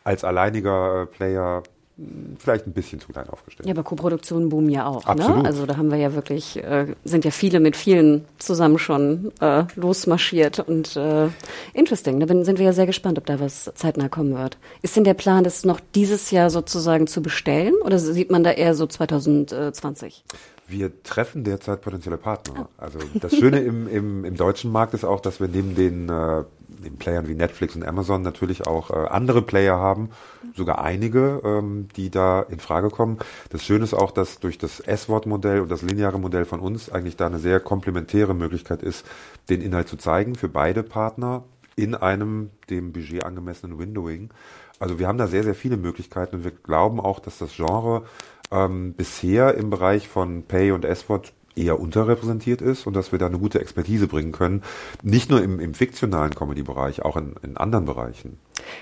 als 0.03 0.23
alleiniger 0.23 1.03
äh, 1.03 1.05
Player 1.05 1.63
hm, 1.97 2.37
vielleicht 2.39 2.65
ein 2.65 2.71
bisschen 2.71 3.01
zu 3.01 3.09
klein 3.09 3.29
aufgestellt. 3.29 3.67
Ja, 3.67 3.73
aber 3.73 3.83
Koproduktionen 3.83 4.47
boomen 4.47 4.69
ja 4.69 4.87
auch. 4.87 5.03
Ne? 5.03 5.09
Absolut. 5.09 5.43
Ne? 5.43 5.45
Also 5.45 5.65
da 5.65 5.75
haben 5.75 5.91
wir 5.91 5.97
ja 5.97 6.15
wirklich, 6.15 6.63
äh, 6.63 6.95
sind 7.03 7.25
ja 7.25 7.31
viele 7.31 7.59
mit 7.59 7.75
vielen 7.75 8.23
zusammen 8.37 8.79
schon 8.79 9.33
äh, 9.41 9.65
losmarschiert 9.75 10.59
und 10.59 10.95
äh, 10.95 11.27
interesting. 11.73 12.21
Da 12.21 12.25
bin, 12.25 12.45
sind 12.45 12.57
wir 12.57 12.65
ja 12.67 12.73
sehr 12.73 12.85
gespannt, 12.85 13.17
ob 13.17 13.25
da 13.25 13.41
was 13.41 13.69
zeitnah 13.75 14.07
kommen 14.07 14.33
wird. 14.33 14.57
Ist 14.81 14.95
denn 14.95 15.03
der 15.03 15.13
Plan, 15.13 15.43
das 15.43 15.65
noch 15.65 15.81
dieses 15.93 16.31
Jahr 16.31 16.49
sozusagen 16.49 17.05
zu 17.05 17.21
bestellen 17.21 17.75
oder 17.83 17.99
sieht 17.99 18.31
man 18.31 18.45
da 18.45 18.51
eher 18.51 18.75
so 18.75 18.87
2020? 18.87 20.23
Wir 20.67 21.01
treffen 21.03 21.43
derzeit 21.43 21.81
potenzielle 21.81 22.17
Partner. 22.17 22.67
Also 22.77 22.99
das 23.13 23.35
Schöne 23.35 23.59
im, 23.61 23.87
im, 23.91 24.25
im 24.25 24.35
deutschen 24.35 24.71
Markt 24.71 24.93
ist 24.93 25.05
auch, 25.05 25.21
dass 25.21 25.39
wir 25.39 25.47
neben 25.47 25.75
den, 25.75 26.09
äh, 26.09 26.43
den 26.67 26.97
Playern 26.97 27.27
wie 27.27 27.35
Netflix 27.35 27.75
und 27.75 27.87
Amazon 27.87 28.21
natürlich 28.21 28.67
auch 28.67 28.89
äh, 28.89 29.07
andere 29.07 29.41
Player 29.41 29.77
haben, 29.77 30.09
sogar 30.55 30.81
einige, 30.81 31.41
ähm, 31.43 31.87
die 31.95 32.09
da 32.09 32.41
in 32.41 32.59
Frage 32.59 32.89
kommen. 32.89 33.17
Das 33.49 33.63
Schöne 33.63 33.83
ist 33.83 33.93
auch, 33.93 34.11
dass 34.11 34.39
durch 34.39 34.57
das 34.57 34.79
S-Wort-Modell 34.79 35.61
und 35.61 35.71
das 35.71 35.81
lineare 35.81 36.19
Modell 36.19 36.45
von 36.45 36.59
uns 36.59 36.89
eigentlich 36.89 37.15
da 37.15 37.27
eine 37.27 37.39
sehr 37.39 37.59
komplementäre 37.59 38.33
Möglichkeit 38.33 38.83
ist, 38.83 39.05
den 39.49 39.61
Inhalt 39.61 39.87
zu 39.87 39.97
zeigen 39.97 40.35
für 40.35 40.49
beide 40.49 40.83
Partner 40.83 41.43
in 41.77 41.93
einem 41.95 42.49
dem 42.69 42.91
Budget 42.91 43.23
angemessenen 43.23 43.77
Windowing. 43.77 44.31
Also 44.79 44.99
wir 44.99 45.07
haben 45.07 45.17
da 45.17 45.27
sehr, 45.27 45.43
sehr 45.43 45.55
viele 45.55 45.77
Möglichkeiten 45.77 46.37
und 46.37 46.43
wir 46.43 46.51
glauben 46.51 46.99
auch, 46.99 47.19
dass 47.19 47.37
das 47.37 47.55
Genre 47.55 48.03
ähm, 48.51 48.93
bisher 48.93 49.55
im 49.55 49.69
Bereich 49.69 50.07
von 50.07 50.43
Pay 50.43 50.71
und 50.71 50.85
S-Wort 50.85 51.33
eher 51.57 51.79
unterrepräsentiert 51.79 52.61
ist 52.61 52.87
und 52.87 52.95
dass 52.95 53.11
wir 53.11 53.19
da 53.19 53.25
eine 53.25 53.39
gute 53.39 53.59
Expertise 53.59 54.07
bringen 54.07 54.31
können. 54.31 54.61
Nicht 55.01 55.29
nur 55.29 55.41
im, 55.41 55.59
im 55.59 55.73
fiktionalen 55.73 56.33
Comedy-Bereich, 56.33 57.01
auch 57.01 57.17
in, 57.17 57.35
in 57.43 57.57
anderen 57.57 57.85
Bereichen. 57.85 58.37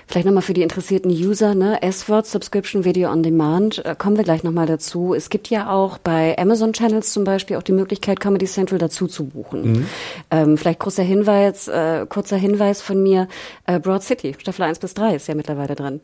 Vielleicht 0.06 0.26
nochmal 0.26 0.42
für 0.42 0.52
die 0.52 0.62
interessierten 0.62 1.10
User, 1.10 1.54
ne? 1.54 1.82
S-Word, 1.82 2.26
Subscription 2.26 2.84
Video 2.84 3.10
on 3.10 3.22
Demand, 3.22 3.84
äh, 3.84 3.94
kommen 3.96 4.16
wir 4.16 4.24
gleich 4.24 4.42
nochmal 4.42 4.66
dazu. 4.66 5.14
Es 5.14 5.30
gibt 5.30 5.48
ja 5.48 5.70
auch 5.70 5.98
bei 5.98 6.36
Amazon 6.38 6.72
Channels 6.72 7.12
zum 7.12 7.24
Beispiel 7.24 7.56
auch 7.56 7.62
die 7.62 7.72
Möglichkeit, 7.72 8.20
Comedy 8.20 8.46
Central 8.46 8.78
dazu 8.78 9.06
zu 9.06 9.26
buchen. 9.26 9.72
Mhm. 9.72 9.86
Ähm, 10.30 10.58
vielleicht 10.58 10.80
kurzer 10.80 11.02
Hinweis, 11.02 11.68
äh, 11.68 12.06
kurzer 12.08 12.36
Hinweis 12.36 12.82
von 12.82 13.02
mir, 13.02 13.28
äh, 13.66 13.78
Broad 13.80 14.02
City, 14.02 14.34
Staffel 14.38 14.62
1 14.62 14.78
bis 14.78 14.94
3 14.94 15.14
ist 15.16 15.28
ja 15.28 15.34
mittlerweile 15.34 15.74
drin. 15.74 16.00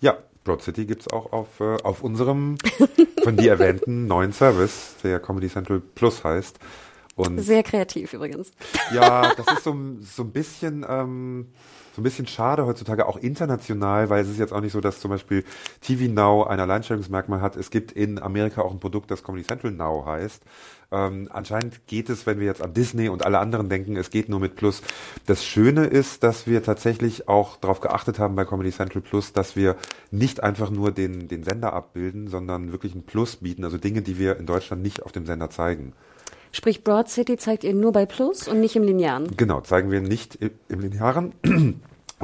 Ja, 0.00 0.16
Broad 0.44 0.62
City 0.62 0.86
gibt 0.86 1.02
es 1.02 1.08
auch 1.08 1.32
auf, 1.32 1.60
äh, 1.60 1.76
auf 1.82 2.02
unserem 2.02 2.56
von 3.22 3.36
dir 3.36 3.52
erwähnten 3.52 4.06
neuen 4.06 4.32
Service, 4.32 4.96
der 5.02 5.20
Comedy 5.20 5.48
Central 5.48 5.80
Plus 5.94 6.24
heißt. 6.24 6.58
Und 7.26 7.40
Sehr 7.40 7.62
kreativ 7.62 8.12
übrigens. 8.12 8.52
Ja, 8.92 9.34
das 9.34 9.46
ist 9.46 9.64
so, 9.64 9.76
so 10.00 10.22
ein 10.22 10.30
bisschen 10.32 10.84
ähm, 10.88 11.46
so 11.94 12.00
ein 12.00 12.04
bisschen 12.04 12.26
schade 12.26 12.66
heutzutage, 12.66 13.06
auch 13.06 13.18
international, 13.18 14.08
weil 14.08 14.22
es 14.22 14.30
ist 14.30 14.38
jetzt 14.38 14.52
auch 14.52 14.60
nicht 14.60 14.72
so, 14.72 14.80
dass 14.80 15.00
zum 15.00 15.10
Beispiel 15.10 15.44
TV 15.82 16.10
Now 16.12 16.44
ein 16.44 16.58
Alleinstellungsmerkmal 16.58 17.40
hat. 17.40 17.56
Es 17.56 17.70
gibt 17.70 17.92
in 17.92 18.20
Amerika 18.20 18.62
auch 18.62 18.72
ein 18.72 18.80
Produkt, 18.80 19.10
das 19.10 19.22
Comedy 19.22 19.44
Central 19.44 19.72
Now 19.72 20.04
heißt. 20.06 20.42
Ähm, 20.90 21.28
anscheinend 21.32 21.86
geht 21.86 22.08
es, 22.08 22.26
wenn 22.26 22.38
wir 22.38 22.46
jetzt 22.46 22.62
an 22.62 22.72
Disney 22.74 23.08
und 23.08 23.24
alle 23.24 23.38
anderen 23.38 23.68
denken, 23.68 23.96
es 23.96 24.10
geht 24.10 24.28
nur 24.28 24.40
mit 24.40 24.56
Plus. 24.56 24.82
Das 25.26 25.44
Schöne 25.44 25.84
ist, 25.84 26.22
dass 26.22 26.46
wir 26.46 26.62
tatsächlich 26.62 27.28
auch 27.28 27.56
darauf 27.56 27.80
geachtet 27.80 28.18
haben 28.18 28.36
bei 28.36 28.44
Comedy 28.44 28.72
Central 28.72 29.02
Plus, 29.02 29.32
dass 29.32 29.54
wir 29.54 29.76
nicht 30.10 30.42
einfach 30.42 30.70
nur 30.70 30.92
den, 30.92 31.28
den 31.28 31.44
Sender 31.44 31.74
abbilden, 31.74 32.28
sondern 32.28 32.72
wirklich 32.72 32.94
ein 32.94 33.04
Plus 33.04 33.36
bieten, 33.36 33.64
also 33.64 33.76
Dinge, 33.76 34.00
die 34.00 34.18
wir 34.18 34.38
in 34.38 34.46
Deutschland 34.46 34.82
nicht 34.82 35.02
auf 35.02 35.12
dem 35.12 35.26
Sender 35.26 35.50
zeigen. 35.50 35.92
Sprich, 36.52 36.84
Broad 36.84 37.08
City 37.08 37.38
zeigt 37.38 37.64
ihr 37.64 37.74
nur 37.74 37.92
bei 37.92 38.04
Plus 38.04 38.46
und 38.46 38.60
nicht 38.60 38.76
im 38.76 38.82
Linearen? 38.82 39.36
Genau, 39.36 39.62
zeigen 39.62 39.90
wir 39.90 40.02
nicht 40.02 40.38
im 40.68 40.80
Linearen. 40.80 41.32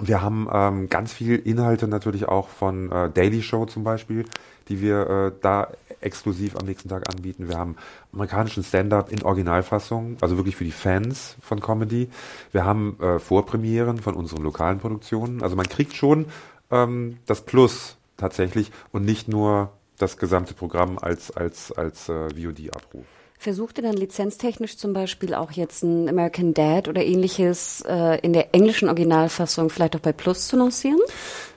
Wir 0.01 0.23
haben 0.23 0.49
ähm, 0.53 0.89
ganz 0.89 1.13
viel 1.13 1.37
Inhalte 1.37 1.89
natürlich 1.89 2.29
auch 2.29 2.49
von 2.49 2.93
äh, 2.93 3.11
Daily 3.11 3.43
Show 3.43 3.67
zum 3.67 3.83
Beispiel, 3.83 4.27
die 4.69 4.81
wir 4.81 5.11
äh, 5.11 5.33
da 5.41 5.69
exklusiv 6.01 6.57
am 6.57 6.67
nächsten 6.67 6.89
Tag 6.89 7.09
anbieten. 7.09 7.49
Wir 7.49 7.59
haben 7.59 7.75
amerikanischen 8.13 8.63
Stand-up 8.63 9.11
in 9.11 9.23
Originalfassung, 9.23 10.17
also 10.21 10.37
wirklich 10.37 10.55
für 10.55 10.65
die 10.65 10.71
Fans 10.71 11.37
von 11.41 11.61
Comedy. 11.61 12.09
Wir 12.53 12.65
haben 12.65 12.97
äh, 13.01 13.19
Vorpremieren 13.19 13.99
von 13.99 14.15
unseren 14.15 14.43
lokalen 14.43 14.79
Produktionen. 14.79 15.43
Also 15.43 15.57
man 15.57 15.69
kriegt 15.69 15.95
schon 15.95 16.27
ähm, 16.71 17.19
das 17.27 17.41
Plus 17.45 17.97
tatsächlich 18.17 18.71
und 18.93 19.05
nicht 19.05 19.27
nur 19.27 19.73
das 19.99 20.17
gesamte 20.17 20.55
Programm 20.55 20.99
als 20.99 21.37
als 21.37 21.73
als 21.73 22.09
äh, 22.09 22.29
VOD-Abruf. 22.31 23.18
Versucht 23.41 23.79
ihr 23.79 23.85
dann 23.85 23.97
lizenztechnisch 23.97 24.77
zum 24.77 24.93
Beispiel 24.93 25.33
auch 25.33 25.53
jetzt 25.53 25.85
ein 25.85 26.09
American 26.09 26.55
Dad 26.55 26.89
oder 26.89 27.05
ähnliches 27.05 27.85
äh, 27.87 28.19
in 28.21 28.33
der 28.33 28.53
englischen 28.53 28.89
Originalfassung 28.89 29.71
vielleicht 29.71 29.95
auch 29.95 30.01
bei 30.01 30.13
Plus 30.13 30.49
zu 30.49 30.57
lancieren? 30.57 30.99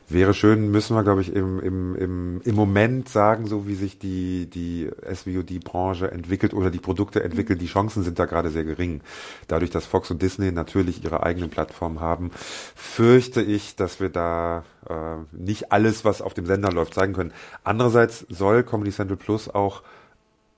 Wäre 0.07 0.33
schön, 0.33 0.69
müssen 0.69 0.95
wir, 0.95 1.03
glaube 1.03 1.21
ich, 1.21 1.33
im, 1.33 1.59
im, 1.59 1.95
im, 1.95 2.41
im 2.43 2.55
Moment 2.55 3.07
sagen, 3.09 3.47
so 3.47 3.65
wie 3.65 3.75
sich 3.75 3.97
die, 3.97 4.45
die 4.45 4.91
SVOD-Branche 5.11 6.11
entwickelt 6.11 6.53
oder 6.53 6.69
die 6.69 6.79
Produkte 6.79 7.23
entwickeln, 7.23 7.57
die 7.57 7.67
Chancen 7.67 8.03
sind 8.03 8.19
da 8.19 8.25
gerade 8.25 8.49
sehr 8.49 8.65
gering. 8.65 9.01
Dadurch, 9.47 9.71
dass 9.71 9.85
Fox 9.85 10.11
und 10.11 10.21
Disney 10.21 10.51
natürlich 10.51 11.03
ihre 11.03 11.23
eigenen 11.23 11.49
Plattformen 11.49 12.01
haben, 12.01 12.31
fürchte 12.75 13.41
ich, 13.41 13.75
dass 13.77 13.99
wir 14.01 14.09
da 14.09 14.65
äh, 14.87 15.15
nicht 15.31 15.71
alles, 15.71 16.03
was 16.03 16.21
auf 16.21 16.33
dem 16.33 16.45
Sender 16.45 16.71
läuft, 16.71 16.93
zeigen 16.93 17.13
können. 17.13 17.31
Andererseits 17.63 18.25
soll 18.29 18.63
Comedy 18.63 18.91
Central 18.91 19.17
Plus 19.17 19.49
auch 19.49 19.81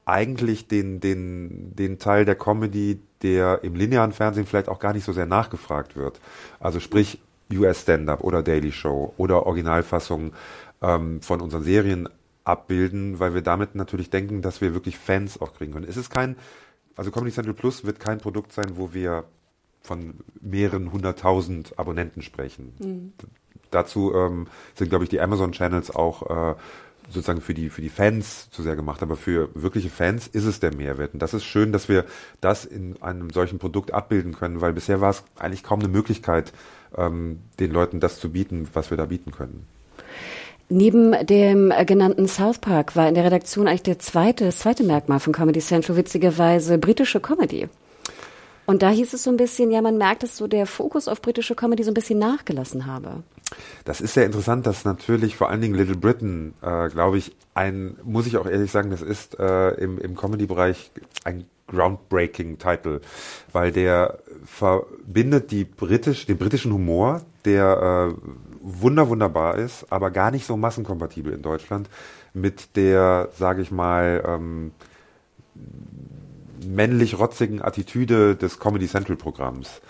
eigentlich 0.05 0.67
den, 0.67 0.99
den, 0.99 1.75
den 1.75 1.99
Teil 1.99 2.25
der 2.25 2.35
Comedy, 2.35 2.99
der 3.21 3.63
im 3.63 3.75
linearen 3.75 4.11
Fernsehen 4.11 4.45
vielleicht 4.45 4.69
auch 4.69 4.79
gar 4.79 4.93
nicht 4.93 5.05
so 5.05 5.13
sehr 5.13 5.25
nachgefragt 5.25 5.95
wird. 5.95 6.19
Also 6.59 6.79
sprich 6.79 7.19
US 7.51 7.81
Stand-up 7.81 8.21
oder 8.23 8.43
Daily 8.43 8.71
Show 8.71 9.13
oder 9.17 9.45
Originalfassungen 9.45 10.33
ähm, 10.81 11.21
von 11.21 11.41
unseren 11.41 11.63
Serien 11.63 12.09
abbilden, 12.43 13.19
weil 13.19 13.33
wir 13.33 13.41
damit 13.41 13.75
natürlich 13.75 14.09
denken, 14.09 14.41
dass 14.41 14.59
wir 14.59 14.73
wirklich 14.73 14.97
Fans 14.97 15.39
auch 15.39 15.53
kriegen 15.53 15.71
können. 15.71 15.87
Es 15.87 15.97
ist 15.97 16.09
kein, 16.09 16.35
also 16.95 17.11
Comedy 17.11 17.31
Central 17.31 17.53
Plus 17.53 17.85
wird 17.85 17.99
kein 17.99 18.19
Produkt 18.19 18.51
sein, 18.51 18.73
wo 18.75 18.93
wir 18.93 19.23
von 19.81 20.15
mehreren 20.41 20.91
hunderttausend 20.91 21.77
Abonnenten 21.77 22.21
sprechen. 22.21 22.73
Mhm. 22.79 23.13
Dazu 23.71 24.13
ähm, 24.13 24.47
sind, 24.75 24.89
glaube 24.89 25.03
ich, 25.05 25.09
die 25.09 25.19
Amazon-Channels 25.19 25.91
auch 25.91 26.51
äh, 26.51 26.55
sozusagen 27.09 27.41
für 27.41 27.53
die, 27.53 27.69
für 27.69 27.81
die 27.81 27.89
Fans 27.89 28.49
zu 28.49 28.63
sehr 28.63 28.75
gemacht, 28.75 29.01
aber 29.01 29.15
für 29.15 29.49
wirkliche 29.53 29.89
Fans 29.89 30.27
ist 30.27 30.45
es 30.45 30.59
der 30.59 30.75
Mehrwert. 30.75 31.13
Und 31.13 31.21
das 31.21 31.33
ist 31.33 31.43
schön, 31.43 31.71
dass 31.71 31.89
wir 31.89 32.05
das 32.41 32.65
in 32.65 33.01
einem 33.01 33.29
solchen 33.29 33.59
Produkt 33.59 33.93
abbilden 33.93 34.33
können, 34.33 34.61
weil 34.61 34.73
bisher 34.73 35.01
war 35.01 35.11
es 35.11 35.23
eigentlich 35.37 35.63
kaum 35.63 35.79
eine 35.79 35.89
Möglichkeit, 35.89 36.53
ähm, 36.97 37.39
den 37.59 37.71
Leuten 37.71 37.99
das 37.99 38.19
zu 38.19 38.31
bieten, 38.31 38.67
was 38.73 38.89
wir 38.89 38.97
da 38.97 39.05
bieten 39.05 39.31
können. 39.31 39.67
Neben 40.69 41.13
dem 41.25 41.71
äh, 41.71 41.85
genannten 41.85 42.27
South 42.27 42.59
Park 42.59 42.95
war 42.95 43.07
in 43.07 43.15
der 43.15 43.25
Redaktion 43.25 43.67
eigentlich 43.67 43.83
der 43.83 43.99
zweite, 43.99 44.45
das 44.45 44.59
zweite 44.59 44.83
Merkmal 44.83 45.19
von 45.19 45.33
Comedy 45.33 45.59
Central 45.59 45.97
witzigerweise 45.97 46.77
britische 46.77 47.19
Comedy. 47.19 47.67
Und 48.65 48.81
da 48.81 48.89
hieß 48.89 49.13
es 49.13 49.23
so 49.23 49.29
ein 49.29 49.37
bisschen, 49.37 49.71
ja, 49.71 49.81
man 49.81 49.97
merkt, 49.97 50.23
dass 50.23 50.37
so 50.37 50.47
der 50.47 50.65
Fokus 50.65 51.07
auf 51.07 51.21
britische 51.21 51.53
Comedy 51.53 51.83
so 51.83 51.91
ein 51.91 51.95
bisschen 51.95 52.19
nachgelassen 52.19 52.85
habe. 52.85 53.23
Das 53.85 54.01
ist 54.01 54.13
sehr 54.13 54.25
interessant, 54.25 54.65
dass 54.65 54.85
natürlich 54.85 55.35
vor 55.35 55.49
allen 55.49 55.61
Dingen 55.61 55.75
Little 55.75 55.97
Britain, 55.97 56.53
äh, 56.61 56.89
glaube 56.89 57.17
ich, 57.17 57.35
ein, 57.53 57.97
muss 58.03 58.27
ich 58.27 58.37
auch 58.37 58.45
ehrlich 58.45 58.71
sagen, 58.71 58.89
das 58.89 59.01
ist 59.01 59.39
äh, 59.39 59.71
im, 59.71 59.97
im 59.99 60.15
Comedy-Bereich 60.15 60.91
ein 61.23 61.45
groundbreaking 61.67 62.57
Title, 62.57 63.01
weil 63.51 63.71
der 63.71 64.19
verbindet 64.45 65.51
die 65.51 65.63
britisch, 65.65 66.25
den 66.25 66.37
britischen 66.37 66.71
Humor, 66.73 67.21
der 67.45 68.15
äh, 68.15 68.29
wunder 68.61 69.09
wunderbar 69.09 69.55
ist, 69.55 69.85
aber 69.89 70.11
gar 70.11 70.31
nicht 70.31 70.45
so 70.45 70.57
massenkompatibel 70.57 71.33
in 71.33 71.41
Deutschland, 71.41 71.89
mit 72.33 72.75
der, 72.75 73.29
sage 73.37 73.61
ich 73.61 73.71
mal, 73.71 74.23
ähm, 74.25 74.71
männlich 76.65 77.19
rotzigen 77.19 77.61
Attitüde 77.61 78.35
des 78.35 78.59
Comedy 78.59 78.87
Central 78.87 79.17
Programms. 79.17 79.81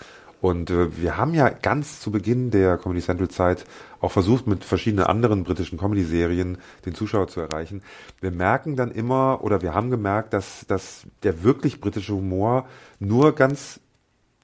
Und 0.44 0.68
äh, 0.68 0.94
wir 1.00 1.16
haben 1.16 1.32
ja 1.32 1.48
ganz 1.48 2.00
zu 2.00 2.10
Beginn 2.10 2.50
der 2.50 2.76
Comedy 2.76 3.00
Central 3.00 3.28
Zeit 3.28 3.64
auch 4.02 4.12
versucht, 4.12 4.46
mit 4.46 4.62
verschiedenen 4.62 5.06
anderen 5.06 5.42
britischen 5.42 5.78
Comedy-Serien 5.78 6.58
den 6.84 6.94
Zuschauer 6.94 7.28
zu 7.28 7.40
erreichen. 7.40 7.80
Wir 8.20 8.30
merken 8.30 8.76
dann 8.76 8.90
immer, 8.90 9.42
oder 9.42 9.62
wir 9.62 9.72
haben 9.72 9.88
gemerkt, 9.88 10.34
dass, 10.34 10.66
dass 10.66 11.06
der 11.22 11.44
wirklich 11.44 11.80
britische 11.80 12.12
Humor 12.12 12.68
nur 13.00 13.34
ganz 13.34 13.80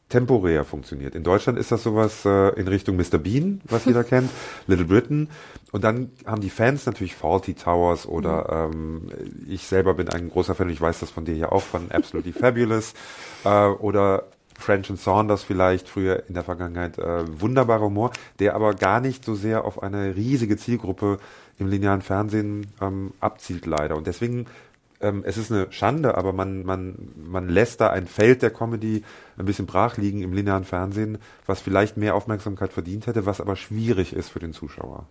temporär 0.08 0.64
funktioniert. 0.64 1.14
In 1.14 1.22
Deutschland 1.22 1.58
ist 1.58 1.70
das 1.70 1.82
sowas 1.82 2.24
äh, 2.24 2.58
in 2.58 2.66
Richtung 2.66 2.96
Mr. 2.96 3.18
Bean, 3.18 3.60
was 3.64 3.84
jeder 3.84 4.02
kennt, 4.12 4.30
Little 4.66 4.86
Britain. 4.86 5.28
Und 5.70 5.84
dann 5.84 6.12
haben 6.24 6.40
die 6.40 6.48
Fans 6.48 6.86
natürlich 6.86 7.14
Faulty 7.14 7.52
Towers 7.52 8.06
oder 8.06 8.68
mhm. 8.68 9.10
ähm, 9.12 9.46
ich 9.46 9.66
selber 9.66 9.92
bin 9.92 10.08
ein 10.08 10.30
großer 10.30 10.54
Fan, 10.54 10.70
ich 10.70 10.80
weiß 10.80 11.00
das 11.00 11.10
von 11.10 11.26
dir 11.26 11.34
hier 11.34 11.52
auch, 11.52 11.62
von 11.62 11.90
Absolutely 11.90 12.32
Fabulous 12.32 12.94
äh, 13.44 13.66
oder 13.66 14.24
French 14.60 14.90
and 14.90 15.00
Saunders 15.00 15.42
vielleicht 15.42 15.88
früher 15.88 16.24
in 16.28 16.34
der 16.34 16.44
Vergangenheit 16.44 16.98
äh, 16.98 17.24
wunderbarer 17.40 17.86
Humor, 17.86 18.10
der 18.38 18.54
aber 18.54 18.74
gar 18.74 19.00
nicht 19.00 19.24
so 19.24 19.34
sehr 19.34 19.64
auf 19.64 19.82
eine 19.82 20.14
riesige 20.16 20.56
Zielgruppe 20.56 21.18
im 21.58 21.68
linearen 21.68 22.02
Fernsehen 22.02 22.66
ähm, 22.80 23.12
abzielt 23.20 23.66
leider. 23.66 23.96
Und 23.96 24.06
deswegen 24.06 24.46
ähm, 25.00 25.22
es 25.26 25.36
ist 25.36 25.50
eine 25.50 25.72
Schande, 25.72 26.16
aber 26.16 26.32
man, 26.32 26.64
man, 26.64 26.94
man 27.16 27.48
lässt 27.48 27.80
da 27.80 27.90
ein 27.90 28.06
Feld 28.06 28.42
der 28.42 28.50
Comedy 28.50 29.02
ein 29.38 29.46
bisschen 29.46 29.66
brach 29.66 29.96
liegen 29.96 30.22
im 30.22 30.32
linearen 30.32 30.64
Fernsehen, 30.64 31.18
was 31.46 31.60
vielleicht 31.60 31.96
mehr 31.96 32.14
Aufmerksamkeit 32.14 32.72
verdient 32.72 33.06
hätte, 33.06 33.26
was 33.26 33.40
aber 33.40 33.56
schwierig 33.56 34.12
ist 34.12 34.28
für 34.28 34.40
den 34.40 34.52
Zuschauer. 34.52 35.06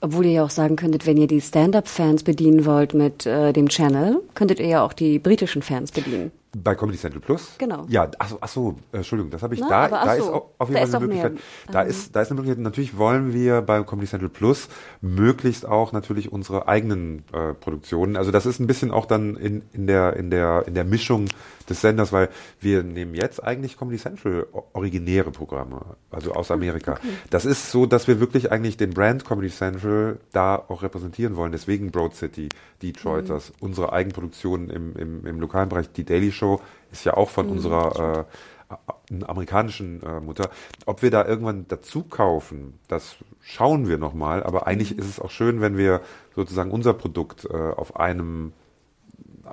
Obwohl 0.00 0.26
ihr 0.26 0.32
ja 0.32 0.44
auch 0.44 0.50
sagen 0.50 0.76
könntet, 0.76 1.06
wenn 1.06 1.16
ihr 1.16 1.28
die 1.28 1.40
Stand-up-Fans 1.40 2.24
bedienen 2.24 2.66
wollt 2.66 2.94
mit 2.94 3.24
äh, 3.24 3.52
dem 3.52 3.68
Channel, 3.68 4.20
könntet 4.34 4.58
ihr 4.58 4.66
ja 4.66 4.84
auch 4.84 4.92
die 4.92 5.18
britischen 5.18 5.62
Fans 5.62 5.92
bedienen. 5.92 6.32
Bei 6.56 6.74
Comedy 6.74 6.98
Central 6.98 7.20
Plus? 7.20 7.54
Genau. 7.58 7.86
Ja, 7.88 8.10
achso, 8.18 8.38
ach 8.40 8.48
so, 8.48 8.76
äh, 8.92 8.98
Entschuldigung, 8.98 9.30
das 9.30 9.42
habe 9.42 9.54
ich 9.54 9.60
Na, 9.60 9.88
da. 9.88 10.04
Da 10.04 10.14
ist 10.14 10.28
auf 10.28 10.68
jeden 10.68 10.86
Fall 10.86 10.96
eine 10.96 11.06
Möglichkeit. 11.06 11.32
Da 11.70 11.82
ähm. 11.82 11.88
ist, 11.88 12.14
da 12.14 12.20
ist 12.20 12.30
eine 12.30 12.40
Möglichkeit. 12.40 12.62
Natürlich 12.62 12.98
wollen 12.98 13.32
wir 13.32 13.62
bei 13.62 13.82
Comedy 13.82 14.06
Central 14.06 14.28
Plus 14.28 14.68
möglichst 15.00 15.66
auch 15.66 15.92
natürlich 15.92 16.30
unsere 16.30 16.68
eigenen 16.68 17.24
äh, 17.32 17.54
Produktionen. 17.54 18.16
Also 18.16 18.30
das 18.30 18.44
ist 18.44 18.60
ein 18.60 18.66
bisschen 18.66 18.90
auch 18.90 19.06
dann 19.06 19.36
in, 19.36 19.62
in 19.72 19.86
der 19.86 20.14
in 20.16 20.30
der 20.30 20.64
in 20.66 20.74
der 20.74 20.84
Mischung 20.84 21.28
des 21.68 21.80
Senders, 21.80 22.12
weil 22.12 22.28
wir 22.60 22.82
nehmen 22.82 23.14
jetzt 23.14 23.42
eigentlich 23.42 23.78
Comedy 23.78 23.98
Central 23.98 24.46
originäre 24.72 25.30
Programme, 25.30 25.80
also 26.10 26.32
aus 26.32 26.50
Amerika. 26.50 26.92
Okay. 26.94 27.08
Das 27.30 27.44
ist 27.44 27.70
so, 27.70 27.86
dass 27.86 28.08
wir 28.08 28.20
wirklich 28.20 28.52
eigentlich 28.52 28.76
den 28.76 28.90
Brand 28.90 29.24
Comedy 29.24 29.48
Central 29.48 30.18
da 30.32 30.56
auch 30.56 30.82
repräsentieren 30.82 31.36
wollen. 31.36 31.52
Deswegen 31.52 31.90
Broad 31.90 32.14
City, 32.14 32.48
Detroiters, 32.82 33.50
mhm. 33.50 33.66
unsere 33.66 33.92
Eigenproduktionen 33.92 34.70
im, 34.70 34.96
im, 34.96 35.26
im 35.26 35.40
lokalen 35.40 35.68
Bereich, 35.68 35.90
die 35.92 36.04
Daily 36.04 36.32
Show 36.32 36.41
ist 36.90 37.04
ja 37.04 37.14
auch 37.14 37.30
von 37.30 37.46
mhm, 37.46 37.52
unserer 37.52 38.26
äh, 39.10 39.24
amerikanischen 39.26 40.02
äh, 40.02 40.20
Mutter. 40.20 40.50
Ob 40.86 41.02
wir 41.02 41.10
da 41.10 41.26
irgendwann 41.26 41.66
dazu 41.68 42.04
kaufen, 42.04 42.78
das 42.88 43.16
schauen 43.40 43.88
wir 43.88 43.98
nochmal. 43.98 44.42
Aber 44.42 44.66
eigentlich 44.66 44.94
mhm. 44.94 45.00
ist 45.00 45.08
es 45.08 45.20
auch 45.20 45.30
schön, 45.30 45.60
wenn 45.60 45.76
wir 45.76 46.00
sozusagen 46.34 46.70
unser 46.70 46.94
Produkt 46.94 47.44
äh, 47.44 47.56
auf 47.56 47.96
einem 47.96 48.52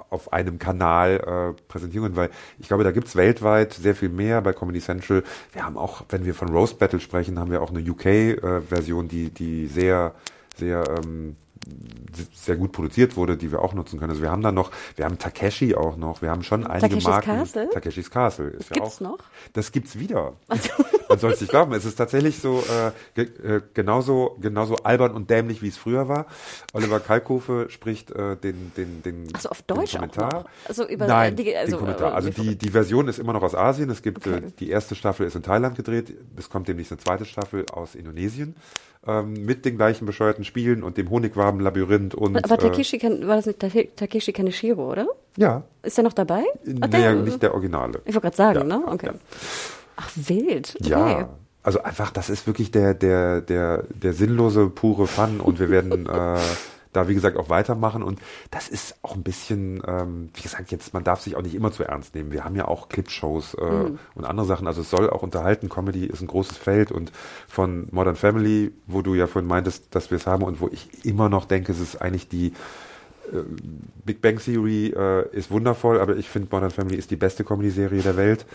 auf 0.10 0.32
einem 0.34 0.60
Kanal 0.60 1.56
äh, 1.58 1.62
präsentieren, 1.68 2.16
weil 2.16 2.30
ich 2.60 2.68
glaube, 2.68 2.84
da 2.84 2.92
gibt's 2.92 3.16
weltweit 3.16 3.74
sehr 3.74 3.96
viel 3.96 4.10
mehr 4.10 4.42
bei 4.42 4.54
Comedy 4.54 4.80
Central. 4.80 5.24
Wir 5.52 5.66
haben 5.66 5.78
auch, 5.78 6.04
wenn 6.10 6.26
wir 6.26 6.34
von 6.34 6.50
Roast 6.50 6.80
Battle 6.80 7.00
sprechen, 7.00 7.40
haben 7.40 7.52
wir 7.52 7.62
auch 7.62 7.72
eine 7.72 7.82
UK-Version, 7.82 9.06
äh, 9.06 9.10
die, 9.10 9.30
die 9.30 9.68
sehr, 9.68 10.14
sehr 10.56 10.84
ähm, 11.04 11.36
sehr 12.34 12.56
gut 12.56 12.72
produziert 12.72 13.16
wurde, 13.18 13.38
die 13.38 13.52
wir 13.52 13.62
auch 13.62 13.74
nutzen 13.74 14.00
können. 14.00 14.12
Also 14.12 14.22
wir 14.22 14.32
haben 14.32 14.42
da 14.42 14.52
noch, 14.52 14.72
wir 14.96 15.06
haben 15.06 15.18
Takeshi 15.18 15.76
auch 15.76 15.98
noch, 15.98 16.22
wir 16.22 16.30
haben 16.30 16.44
schon 16.44 16.66
einige 16.66 16.90
Takeshis 16.90 17.04
Marken. 17.08 17.26
Castle? 17.26 17.70
Takeshis 17.72 18.12
Castle 18.12 18.48
ist 18.48 18.70
das 18.72 18.78
ja 18.78 18.84
gibt's 18.84 18.98
auch. 18.98 19.02
noch? 19.02 19.18
Das 19.54 19.72
gibt's 19.72 20.00
wieder. 20.00 20.34
Also. 20.48 20.70
Man 21.10 21.18
soll 21.20 21.32
es 21.32 21.42
nicht 21.42 21.50
glauben. 21.50 21.74
Es 21.74 21.86
ist 21.86 21.96
tatsächlich 21.96 22.40
so 22.40 22.60
äh, 22.60 22.92
ge 23.16 23.26
äh, 23.44 23.62
genauso 23.74 24.38
genauso 24.40 24.76
albern 24.78 25.12
und 25.14 25.30
dämlich 25.30 25.62
wie 25.64 25.68
es 25.70 25.78
früher 25.78 26.08
war. 26.08 26.28
Oliver 26.74 27.00
Kalkofe 27.00 27.66
spricht 27.70 28.12
äh, 28.12 28.36
den 28.38 28.72
den 28.78 29.02
den, 29.04 29.28
also 29.34 29.50
auf 29.50 29.62
Deutsch 29.64 29.92
den 29.92 30.02
Kommentar. 30.02 30.46
Also 30.68 30.88
über 30.88 31.08
Nein, 31.08 31.36
die, 31.36 31.56
also, 31.56 31.78
den 31.78 31.80
Kommentar. 31.80 32.14
Also 32.14 32.30
die 32.30 32.56
die 32.56 32.70
Version 32.70 33.08
ist 33.08 33.18
immer 33.20 33.34
noch 33.34 33.42
aus 33.44 33.56
Asien. 33.56 33.90
Es 33.90 34.02
gibt 34.04 34.20
Okay. 34.26 34.38
äh, 34.38 34.52
die 34.60 34.70
erste 34.70 34.94
Staffel 34.96 35.26
ist 35.26 35.36
in 35.36 35.44
Thailand 35.44 35.76
gedreht. 35.76 36.14
Es 36.38 36.50
kommt 36.50 36.68
demnächst 36.68 36.92
eine 36.92 37.00
zweite 37.00 37.26
Staffel 37.26 37.66
aus 37.72 37.96
Indonesien 37.96 38.56
ähm, 39.08 39.34
mit 39.46 39.66
den 39.66 39.78
gleichen 39.78 40.06
bescheuerten 40.06 40.44
Spielen 40.44 40.84
und 40.84 40.98
dem 40.98 41.10
Honigwaben-Labyrinth 41.10 42.14
und. 42.14 42.36
Aber 42.44 42.56
äh, 42.56 42.58
Takeshi 42.70 43.00
kan, 43.00 43.28
war 43.28 43.36
das 43.38 43.46
nicht 43.48 43.60
Take- 43.60 43.90
Takeshi 43.96 44.32
Kaneshiro, 44.34 44.92
oder? 44.92 45.08
ja, 45.38 45.64
Ist 45.84 45.98
er 45.98 46.04
noch 46.04 46.14
dabei? 46.14 46.44
Ah, 46.82 46.88
naja, 46.88 47.14
der- 47.14 47.16
nicht 47.16 47.42
der 47.42 47.54
Originale. 47.54 48.02
Ich 48.06 48.14
wollte 48.14 48.22
gerade 48.28 48.36
sagen, 48.36 48.70
Ja, 48.70 48.78
ne? 48.78 48.84
Okay. 48.88 49.06
ja. 49.08 49.14
Ach, 50.00 50.10
wild. 50.16 50.78
Okay. 50.80 50.90
Ja. 50.90 51.30
Also 51.62 51.84
einfach, 51.84 52.12
das 52.12 52.30
ist 52.30 52.48
wirklich 52.48 52.72
der, 52.72 52.94
der, 52.94 53.42
der, 53.42 53.84
der 53.90 54.14
sinnlose, 54.14 54.70
pure 54.70 55.08
Fun 55.08 55.42
und 55.42 55.60
wir 55.60 55.70
werden 55.70 56.06
äh, 56.10 56.40
da, 56.94 57.08
wie 57.08 57.14
gesagt, 57.14 57.38
auch 57.38 57.50
weitermachen 57.50 58.02
und 58.02 58.20
das 58.50 58.70
ist 58.70 58.96
auch 59.04 59.16
ein 59.16 59.24
bisschen, 59.24 59.84
ähm, 59.86 60.30
wie 60.34 60.42
gesagt, 60.42 60.72
jetzt, 60.72 60.94
man 60.94 61.04
darf 61.04 61.20
sich 61.20 61.36
auch 61.36 61.42
nicht 61.42 61.54
immer 61.54 61.72
zu 61.72 61.84
ernst 61.84 62.16
nehmen. 62.16 62.32
Wir 62.32 62.46
haben 62.46 62.56
ja 62.56 62.68
auch 62.68 62.88
Clipshows 62.88 63.56
äh, 63.56 63.92
und 64.16 64.26
andere 64.26 64.48
Sachen, 64.48 64.68
also 64.68 64.82
es 64.82 64.90
soll 64.90 65.10
auch 65.10 65.22
unterhalten. 65.22 65.68
Comedy 65.68 66.06
ist 66.06 66.22
ein 66.22 66.28
großes 66.28 66.58
Feld 66.58 66.92
und 66.92 67.12
von 67.48 67.90
Modern 67.92 68.16
Family, 68.16 68.72
wo 68.88 69.02
du 69.02 69.14
ja 69.14 69.28
vorhin 69.28 69.48
meintest, 69.48 69.94
dass 69.94 70.12
wir 70.12 70.16
es 70.16 70.26
haben 70.26 70.44
und 70.44 70.62
wo 70.62 70.70
ich 70.70 71.06
immer 71.06 71.28
noch 71.28 71.46
denke, 71.46 71.74
es 71.74 71.80
ist 71.80 72.02
eigentlich 72.02 72.30
die 72.30 72.54
Big 74.06 74.22
Bang 74.22 74.40
Theory 74.40 74.94
äh, 74.96 75.30
ist 75.36 75.52
wundervoll, 75.52 76.00
aber 76.00 76.18
ich 76.18 76.28
finde 76.28 76.50
Modern 76.52 76.72
Family 76.72 76.96
ist 76.96 77.12
die 77.12 77.16
beste 77.16 77.44
Comedy-Serie 77.44 78.02
der 78.02 78.18
Welt 78.18 78.46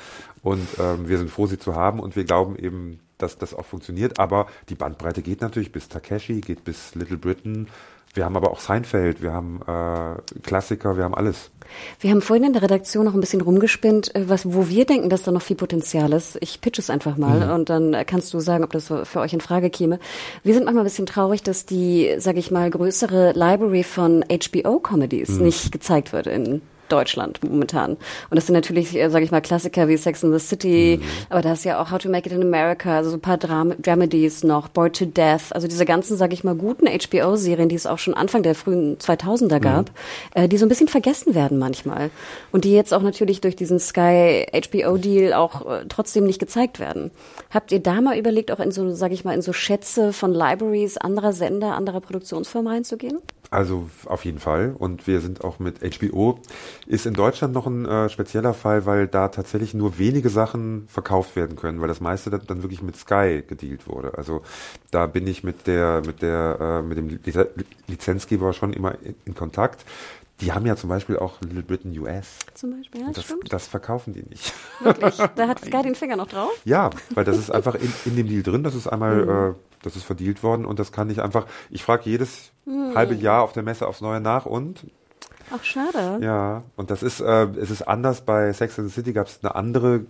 und 0.43 0.67
ähm, 0.79 1.09
wir 1.09 1.19
sind 1.19 1.31
froh, 1.31 1.47
sie 1.47 1.59
zu 1.59 1.75
haben 1.75 2.01
und 2.01 2.17
wir 2.17 2.25
glauben 2.25 2.57
eben, 2.57 3.01
dass 3.19 3.39
das 3.39 3.55
auch 3.55 3.65
funktioniert. 3.65 4.19
Aber 4.19 4.47
die 4.69 4.75
Bandbreite 4.75 5.23
geht 5.23 5.41
natürlich 5.41 5.73
bis 5.73 5.89
Takeshi, 5.89 6.41
geht 6.41 6.65
bis 6.65 6.95
Little 6.95 7.17
Britain, 7.17 7.69
Wir 8.15 8.25
haben 8.25 8.37
aber 8.37 8.53
auch 8.53 8.61
Seinfeld, 8.61 9.23
wir 9.23 9.33
haben 9.33 9.61
äh, 9.67 10.41
Klassiker, 10.43 10.97
wir 10.97 11.03
haben 11.05 11.15
alles. 11.15 11.51
Wir 11.99 12.11
haben 12.11 12.23
vorhin 12.23 12.45
in 12.45 12.53
der 12.53 12.63
Redaktion 12.63 13.05
noch 13.05 13.15
ein 13.15 13.21
bisschen 13.21 13.41
rumgespinnt, 13.41 14.15
äh, 14.15 14.29
was, 14.29 14.53
wo 14.55 14.69
wir 14.69 14.85
denken, 14.85 15.11
dass 15.11 15.25
da 15.25 15.33
noch 15.33 15.43
viel 15.43 15.57
Potenzial 15.57 16.13
ist. 16.13 16.39
Ich 16.41 16.61
pitch 16.61 16.79
es 16.79 16.91
einfach 16.91 17.17
mal 17.17 17.47
mhm. 17.47 17.53
und 17.53 17.71
dann 17.71 17.97
kannst 18.07 18.33
du 18.33 18.39
sagen, 18.39 18.63
ob 18.63 18.71
das 18.71 18.87
für 18.87 19.21
euch 19.21 19.33
in 19.33 19.41
Frage 19.41 19.69
käme. 19.69 19.99
Wir 20.45 20.55
sind 20.55 20.65
manchmal 20.65 20.85
ein 20.85 20.89
bisschen 20.89 21.07
traurig, 21.07 21.43
dass 21.43 21.67
die, 21.67 22.15
sage 22.19 22.39
ich 22.39 22.53
mal, 22.53 22.71
größere 22.71 23.33
Library 23.33 23.83
von 23.83 24.25
HBO-Comedies 24.25 25.31
mhm. 25.31 25.45
nicht 25.45 25.73
gezeigt 25.73 26.13
wird 26.13 26.29
in 26.29 26.63
Deutschland 26.89 27.43
momentan. 27.43 27.93
Und 27.93 27.99
das 28.37 28.47
sind 28.47 28.55
natürlich, 28.55 28.95
äh, 28.97 29.09
sage 29.11 29.25
ich 29.25 29.31
mal, 29.31 29.41
Klassiker 29.41 29.89
wie 29.89 29.97
Sex 29.97 30.23
in 30.23 30.33
the 30.33 30.39
City, 30.39 31.01
mhm. 31.01 31.07
aber 31.31 31.43
da 31.43 31.53
ist 31.53 31.65
ja 31.65 31.81
auch 31.81 31.91
How 31.91 31.99
to 31.99 32.09
Make 32.09 32.29
It 32.29 32.37
in 32.37 32.43
America, 32.43 32.97
also 32.97 33.11
so 33.11 33.17
ein 33.17 33.21
paar 33.21 33.39
Dram 33.39 33.75
Dramedies 33.81 34.45
noch, 34.45 34.69
Bored 34.69 34.97
to 34.97 35.05
Death, 35.05 35.53
also 35.53 35.69
diese 35.69 35.85
ganzen, 35.85 36.17
sage 36.17 36.35
ich 36.35 36.45
mal, 36.45 36.55
guten 36.55 36.87
HBO-Serien, 36.87 37.69
die 37.69 37.75
es 37.75 37.87
auch 37.87 37.99
schon 37.99 38.15
Anfang 38.15 38.43
der 38.43 38.55
frühen 38.55 38.99
2000er 38.99 39.61
gab, 39.61 39.91
mhm. 39.91 40.43
äh, 40.43 40.49
die 40.49 40.59
so 40.59 40.67
ein 40.67 40.69
bisschen 40.69 40.89
vergessen 40.89 41.35
werden 41.35 41.59
manchmal. 41.59 42.11
Und 42.53 42.65
die 42.65 42.73
jetzt 42.73 42.93
auch 42.93 43.03
natürlich 43.03 43.41
durch 43.41 43.57
diesen 43.57 43.79
Sky 43.79 44.47
HBO-Deal 44.53 45.33
auch 45.33 45.67
äh, 45.67 45.85
trotzdem 45.89 46.25
nicht 46.25 46.39
gezeigt 46.39 46.81
werden. 46.81 47.11
Habt 47.51 47.73
ihr 47.73 47.81
da 47.81 48.01
mal 48.01 48.19
überlegt, 48.19 48.51
auch 48.51 48.61
in 48.61 48.73
so, 48.73 48.95
sage 48.95 49.15
ich 49.15 49.25
mal, 49.25 49.35
in 49.35 49.43
so 49.43 49.53
Schätze 49.53 50.13
von 50.13 50.33
Libraries 50.33 50.97
anderer 50.97 51.33
Sender, 51.33 51.75
anderer 51.75 52.01
Produktionsfirmen 52.01 52.73
reinzugehen? 52.73 53.21
Also 53.55 53.89
auf 54.07 54.25
jeden 54.25 54.41
Fall. 54.41 54.75
Und 54.77 55.07
wir 55.07 55.21
sind 55.21 55.45
auch 55.45 55.61
mit 55.61 55.79
HBO. 55.81 56.41
Ist 56.89 57.07
in 57.07 57.15
Deutschland 57.15 57.55
noch 57.55 57.69
ein 57.69 57.87
äh, 57.87 58.09
spezieller 58.09 58.53
Fall, 58.53 58.85
weil 58.85 59.07
da 59.07 59.29
tatsächlich 59.29 59.75
nur 59.75 59.97
wenige 59.97 60.29
Sachen 60.29 60.89
verkauft 60.89 61.37
werden 61.37 61.55
können, 61.55 61.81
weil 61.81 61.87
das 61.87 62.01
meiste 62.01 62.31
dann, 62.31 62.63
wirklich 62.65 62.83
mit 62.83 62.97
Sky 62.97 63.45
gedealt 63.47 63.87
wurde. 63.87 64.19
Also 64.19 64.43
da 64.91 65.07
bin 65.07 65.29
ich 65.29 65.45
mit 65.45 65.69
der 65.69 66.03
mit 66.05 66.21
der 66.21 66.59
äh, 66.61 66.83
mit 66.83 66.99
dem 66.99 67.21
Lizenzgeber 67.87 68.53
schon 68.55 68.73
immer 68.73 68.97
in, 69.03 69.15
in 69.25 69.35
Kontakt. 69.37 69.85
Die 70.41 70.51
haben 70.51 70.67
ja 70.67 70.75
zum 70.75 70.91
Beispiel 70.91 71.17
auch 71.17 71.41
Little 71.43 71.63
Britain 71.63 71.97
US. 72.01 72.39
Zum 72.55 72.77
Beispiel, 72.77 73.03
ja, 73.03 73.13
das, 73.13 73.25
stimmt. 73.25 73.53
Das 73.53 73.69
verkaufen 73.69 74.15
die 74.15 74.25
nicht. 74.25 74.53
Wirklich? 74.81 75.17
Da 75.37 75.47
hat 75.47 75.61
Sky 75.65 75.83
den 75.85 75.95
Finger 75.95 76.17
noch 76.17 76.27
drauf? 76.27 76.51
Ja, 76.65 76.91
weil 77.15 77.25
das 77.25 77.39
ist 77.39 77.53
einfach 77.53 77.77
in, 77.77 77.93
in 78.05 78.17
dem 78.17 78.27
Deal 78.27 78.43
drin. 78.43 78.65
Das 78.65 78.75
ist 78.75 78.89
einmal, 78.89 79.25
mhm. 79.25 79.31
äh, 79.31 79.55
das 79.85 79.97
ist 79.97 80.05
verdealt 80.05 80.43
worden 80.43 80.65
und 80.65 80.79
das 80.79 80.93
kann 80.93 81.11
ich 81.11 81.23
einfach. 81.23 81.47
Ich 81.71 81.83
frage 81.83 82.09
jedes 82.09 82.53
mhm. 82.65 82.95
halbe 82.95 83.15
Jahr 83.15 83.43
auf 83.43 83.53
der 83.53 83.63
Messe 83.63 83.87
aufs 83.87 84.01
Neue 84.01 84.21
nach 84.21 84.47
und 84.47 84.87
Ach, 85.51 85.63
schade. 85.63 86.25
Ja, 86.25 86.63
und 86.77 86.91
das 86.91 87.03
ist, 87.03 87.21
äh, 87.21 87.47
es 87.61 87.71
ist 87.71 87.83
anders. 87.83 88.23
Bei 88.23 88.53
Sex 88.53 88.79
and 88.79 88.89
the 88.89 88.95
City 88.95 89.13
gab 89.13 89.27
es 89.27 89.41
eine 89.43 89.55
andere 89.55 90.07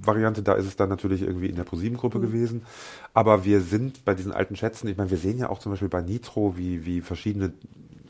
Variante, 0.00 0.42
da 0.42 0.54
ist 0.54 0.66
es 0.66 0.76
dann 0.76 0.88
natürlich 0.88 1.22
irgendwie 1.22 1.48
in 1.48 1.56
der 1.56 1.64
ProSieben-Gruppe 1.64 2.18
mhm. 2.18 2.22
gewesen. 2.22 2.66
Aber 3.14 3.44
wir 3.44 3.60
sind 3.60 4.04
bei 4.04 4.14
diesen 4.14 4.32
alten 4.32 4.56
Schätzen, 4.56 4.88
ich 4.88 4.96
meine, 4.96 5.10
wir 5.10 5.18
sehen 5.18 5.38
ja 5.38 5.48
auch 5.48 5.58
zum 5.58 5.72
Beispiel 5.72 5.88
bei 5.88 6.02
Nitro, 6.02 6.56
wie, 6.56 6.84
wie 6.84 7.00
verschiedene 7.00 7.52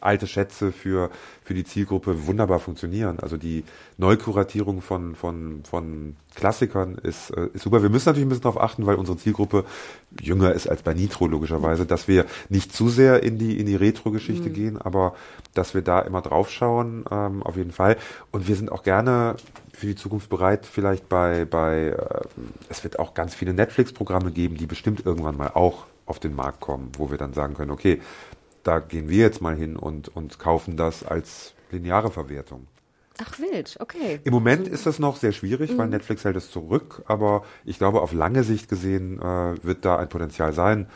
alte 0.01 0.27
Schätze 0.27 0.73
für, 0.73 1.11
für 1.43 1.55
die 1.55 1.65
Zielgruppe 1.65 2.27
wunderbar 2.27 2.59
funktionieren. 2.59 3.19
Also 3.21 3.37
die 3.37 3.65
Neukuratierung 3.97 4.81
von, 4.81 5.15
von, 5.15 5.63
von 5.69 6.17
Klassikern 6.35 6.97
ist, 6.97 7.31
äh, 7.31 7.49
ist 7.53 7.63
super. 7.63 7.83
Wir 7.83 7.91
müssen 7.91 8.09
natürlich 8.09 8.27
ein 8.27 8.29
bisschen 8.29 8.45
darauf 8.45 8.61
achten, 8.61 8.87
weil 8.87 8.97
unsere 8.97 9.19
Zielgruppe 9.19 9.65
jünger 10.21 10.53
ist 10.53 10.69
als 10.69 10.83
bei 10.83 10.95
Nitro 10.95 11.27
logischerweise, 11.27 11.87
dass 11.87 12.09
wir 12.09 12.27
nicht 12.49 12.73
zu 12.73 12.89
sehr 12.89 13.23
in 13.23 13.39
die, 13.39 13.59
in 13.59 13.67
die 13.67 13.77
Retro-Geschichte 13.77 14.49
mhm. 14.49 14.55
gehen, 14.55 14.79
aber 14.81 15.15
dass 15.55 15.75
wir 15.75 15.83
da 15.83 16.01
immer 16.01 16.23
drauf 16.23 16.51
schauen, 16.51 17.05
ähm, 17.11 17.43
auf 17.43 17.57
jeden 17.57 17.73
Fall. 17.73 17.97
Und 18.31 18.49
wir 18.49 18.57
sind 18.57 18.71
auch 18.71 18.83
gerne 18.83 19.37
für 19.73 19.87
die 19.87 19.95
Zukunft 19.95 20.29
bereit, 20.29 20.67
vielleicht 20.67 21.09
bei, 21.09 21.45
bei 21.45 21.89
äh, 21.89 22.21
es 22.69 22.83
wird 22.85 22.99
auch 22.99 23.15
ganz 23.15 23.35
viele 23.35 23.55
Netflix-Programme 23.55 24.33
geben, 24.33 24.57
die 24.57 24.67
bestimmt 24.67 25.07
irgendwann 25.07 25.37
mal 25.37 25.53
auch 25.55 25.87
auf 26.05 26.19
den 26.19 26.35
Markt 26.35 26.61
kommen, 26.61 26.91
wo 26.97 27.11
wir 27.11 27.19
dann 27.19 27.33
sagen 27.33 27.55
können, 27.55 27.71
okay, 27.71 28.01
da 28.69 28.81
gehen 28.81 29.09
wir 29.09 29.17
jetzt 29.17 29.41
mal 29.41 29.57
hin 29.57 29.77
und, 29.77 30.15
und 30.15 30.39
kaufen 30.39 30.77
das 30.77 31.03
als 31.03 31.55
lineare 31.71 32.11
Verwertung. 32.11 32.67
Ach 33.19 33.39
wild, 33.39 33.79
okay. 33.81 34.21
Im 34.25 34.35
Moment 34.35 34.69
ist 34.69 34.85
das 34.85 34.99
noch 34.99 35.17
sehr 35.17 35.33
schwierig, 35.33 35.73
mhm. 35.73 35.79
weil 35.79 35.89
Netflix 35.89 36.23
hält 36.25 36.37
es 36.37 36.51
zurück, 36.51 37.03
aber 37.07 37.45
ich 37.65 37.79
glaube, 37.79 38.03
auf 38.03 38.13
lange 38.13 38.45
Sicht 38.45 38.69
gesehen 38.69 39.21
äh, 39.23 39.65
wird 39.65 39.87
da 39.87 39.97
ein 39.97 40.11
Potenzial 40.11 40.53
sein. 40.53 40.87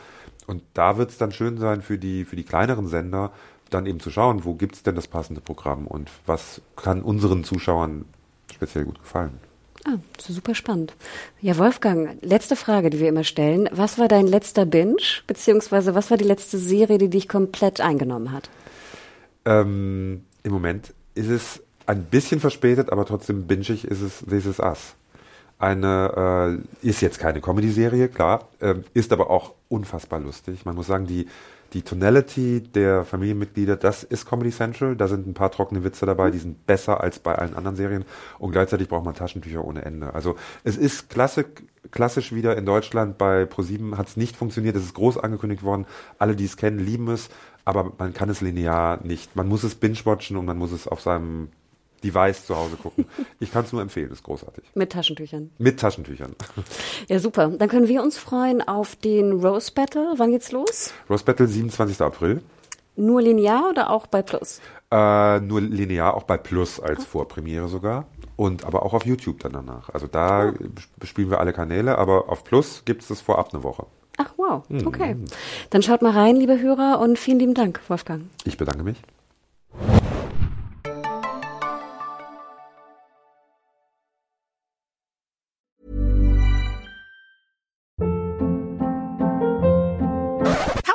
Und 0.45 0.61
da 0.75 0.97
wird 0.97 1.09
es 1.09 1.17
dann 1.17 1.31
schön 1.31 1.57
sein 1.57 1.81
für 1.81 1.97
die, 1.97 2.25
für 2.25 2.35
die 2.35 2.43
kleineren 2.43 2.87
Sender, 2.87 3.31
dann 3.71 3.87
eben 3.87 3.99
zu 3.99 4.11
schauen, 4.11 4.45
wo 4.45 4.53
gibt 4.53 4.75
es 4.75 4.83
denn 4.83 4.93
das 4.93 5.07
passende 5.07 5.41
Programm 5.41 5.87
und 5.87 6.11
was 6.27 6.61
kann 6.75 7.01
unseren 7.01 7.43
Zuschauern 7.43 8.05
speziell 8.53 8.85
gut 8.85 8.99
gefallen. 8.99 9.39
Ah, 9.85 9.97
super 10.17 10.55
spannend. 10.55 10.93
Ja, 11.41 11.57
Wolfgang, 11.57 12.17
letzte 12.21 12.55
Frage, 12.55 12.89
die 12.89 12.99
wir 12.99 13.09
immer 13.09 13.25
stellen. 13.25 13.69
Was 13.71 13.99
war 13.99 14.07
dein 14.07 14.27
letzter 14.27 14.65
Binge, 14.65 15.01
beziehungsweise 15.27 15.93
was 15.93 16.09
war 16.09 16.17
die 16.17 16.23
letzte 16.23 16.57
Serie, 16.57 16.97
die 16.97 17.09
dich 17.09 17.27
komplett 17.27 17.81
eingenommen 17.81 18.31
hat? 18.31 18.49
Ähm, 19.45 20.23
Im 20.43 20.51
Moment 20.51 20.93
ist 21.15 21.29
es 21.29 21.61
ein 21.85 22.05
bisschen 22.05 22.39
verspätet, 22.39 22.91
aber 22.91 23.05
trotzdem 23.05 23.45
bingig 23.45 23.83
ist 23.83 24.01
es 24.01 24.19
This 24.19 24.45
Is 24.45 24.59
Us. 24.59 24.95
Eine, 25.59 26.61
äh, 26.81 26.87
ist 26.87 27.01
jetzt 27.01 27.19
keine 27.19 27.41
Comedy-Serie, 27.41 28.07
klar, 28.07 28.47
äh, 28.59 28.75
ist 28.93 29.11
aber 29.11 29.29
auch 29.29 29.53
unfassbar 29.67 30.19
lustig. 30.19 30.65
Man 30.65 30.75
muss 30.75 30.87
sagen, 30.87 31.07
die 31.07 31.27
die 31.73 31.81
Tonality 31.81 32.61
der 32.61 33.03
Familienmitglieder, 33.03 33.75
das 33.75 34.03
ist 34.03 34.27
Comedy 34.27 34.51
Central. 34.51 34.95
Da 34.95 35.07
sind 35.07 35.27
ein 35.27 35.33
paar 35.33 35.51
trockene 35.51 35.83
Witze 35.83 36.05
dabei, 36.05 36.29
die 36.29 36.37
sind 36.37 36.65
besser 36.67 37.01
als 37.01 37.19
bei 37.19 37.35
allen 37.35 37.55
anderen 37.55 37.75
Serien. 37.75 38.05
Und 38.37 38.51
gleichzeitig 38.51 38.87
braucht 38.87 39.05
man 39.05 39.15
Taschentücher 39.15 39.65
ohne 39.65 39.83
Ende. 39.83 40.13
Also 40.13 40.35
es 40.63 40.77
ist 40.77 41.09
klassisch, 41.09 41.47
klassisch 41.91 42.31
wieder 42.31 42.55
in 42.57 42.65
Deutschland. 42.65 43.17
Bei 43.17 43.45
ProSieben 43.45 43.97
hat 43.97 44.07
es 44.07 44.17
nicht 44.17 44.35
funktioniert. 44.35 44.75
Es 44.75 44.83
ist 44.83 44.93
groß 44.93 45.17
angekündigt 45.17 45.63
worden. 45.63 45.85
Alle, 46.19 46.35
die 46.35 46.45
es 46.45 46.57
kennen, 46.57 46.79
lieben 46.79 47.07
es. 47.09 47.29
Aber 47.65 47.93
man 47.97 48.13
kann 48.13 48.29
es 48.29 48.41
linear 48.41 48.99
nicht. 49.03 49.35
Man 49.35 49.47
muss 49.47 49.63
es 49.63 49.75
binge-watchen 49.75 50.37
und 50.37 50.45
man 50.45 50.57
muss 50.57 50.71
es 50.71 50.87
auf 50.87 51.01
seinem 51.01 51.49
Device 52.03 52.45
zu 52.45 52.55
Hause 52.55 52.75
gucken. 52.75 53.05
Ich 53.39 53.51
kann 53.51 53.65
es 53.65 53.71
nur 53.71 53.81
empfehlen, 53.81 54.11
ist 54.11 54.23
großartig. 54.23 54.63
Mit 54.75 54.91
Taschentüchern. 54.91 55.51
Mit 55.57 55.79
Taschentüchern. 55.79 56.35
Ja, 57.09 57.19
super. 57.19 57.49
Dann 57.49 57.69
können 57.69 57.87
wir 57.87 58.01
uns 58.01 58.17
freuen 58.17 58.61
auf 58.61 58.95
den 58.95 59.33
Rose 59.33 59.71
Battle. 59.73 60.13
Wann 60.17 60.31
geht's 60.31 60.51
los? 60.51 60.93
Rose 61.09 61.23
Battle 61.23 61.47
27. 61.47 62.01
April. 62.01 62.41
Nur 62.95 63.21
linear 63.21 63.69
oder 63.69 63.89
auch 63.89 64.07
bei 64.07 64.21
Plus? 64.21 64.61
Äh, 64.91 65.39
nur 65.39 65.61
linear, 65.61 66.13
auch 66.13 66.23
bei 66.23 66.37
Plus 66.37 66.79
als 66.79 66.99
oh. 67.01 67.05
Vorpremiere 67.05 67.67
sogar. 67.67 68.05
Und 68.35 68.65
aber 68.65 68.83
auch 68.83 68.93
auf 68.93 69.05
YouTube 69.05 69.39
dann 69.39 69.53
danach. 69.53 69.89
Also 69.89 70.07
da 70.07 70.49
oh. 70.49 70.53
bespielen 70.97 71.29
wir 71.29 71.39
alle 71.39 71.53
Kanäle, 71.53 71.97
aber 71.97 72.29
auf 72.29 72.43
Plus 72.43 72.83
gibt 72.85 73.01
es 73.01 73.07
das 73.07 73.21
vorab 73.21 73.53
eine 73.53 73.63
Woche. 73.63 73.85
Ach 74.17 74.33
wow, 74.37 74.63
mhm. 74.69 74.87
okay. 74.87 75.15
Mhm. 75.15 75.25
Dann 75.71 75.81
schaut 75.81 76.01
mal 76.01 76.11
rein, 76.11 76.35
liebe 76.35 76.59
Hörer, 76.59 76.99
und 76.99 77.17
vielen 77.17 77.39
lieben 77.39 77.53
Dank, 77.53 77.81
Wolfgang. 77.87 78.23
Ich 78.45 78.57
bedanke 78.57 78.83
mich. 78.83 79.01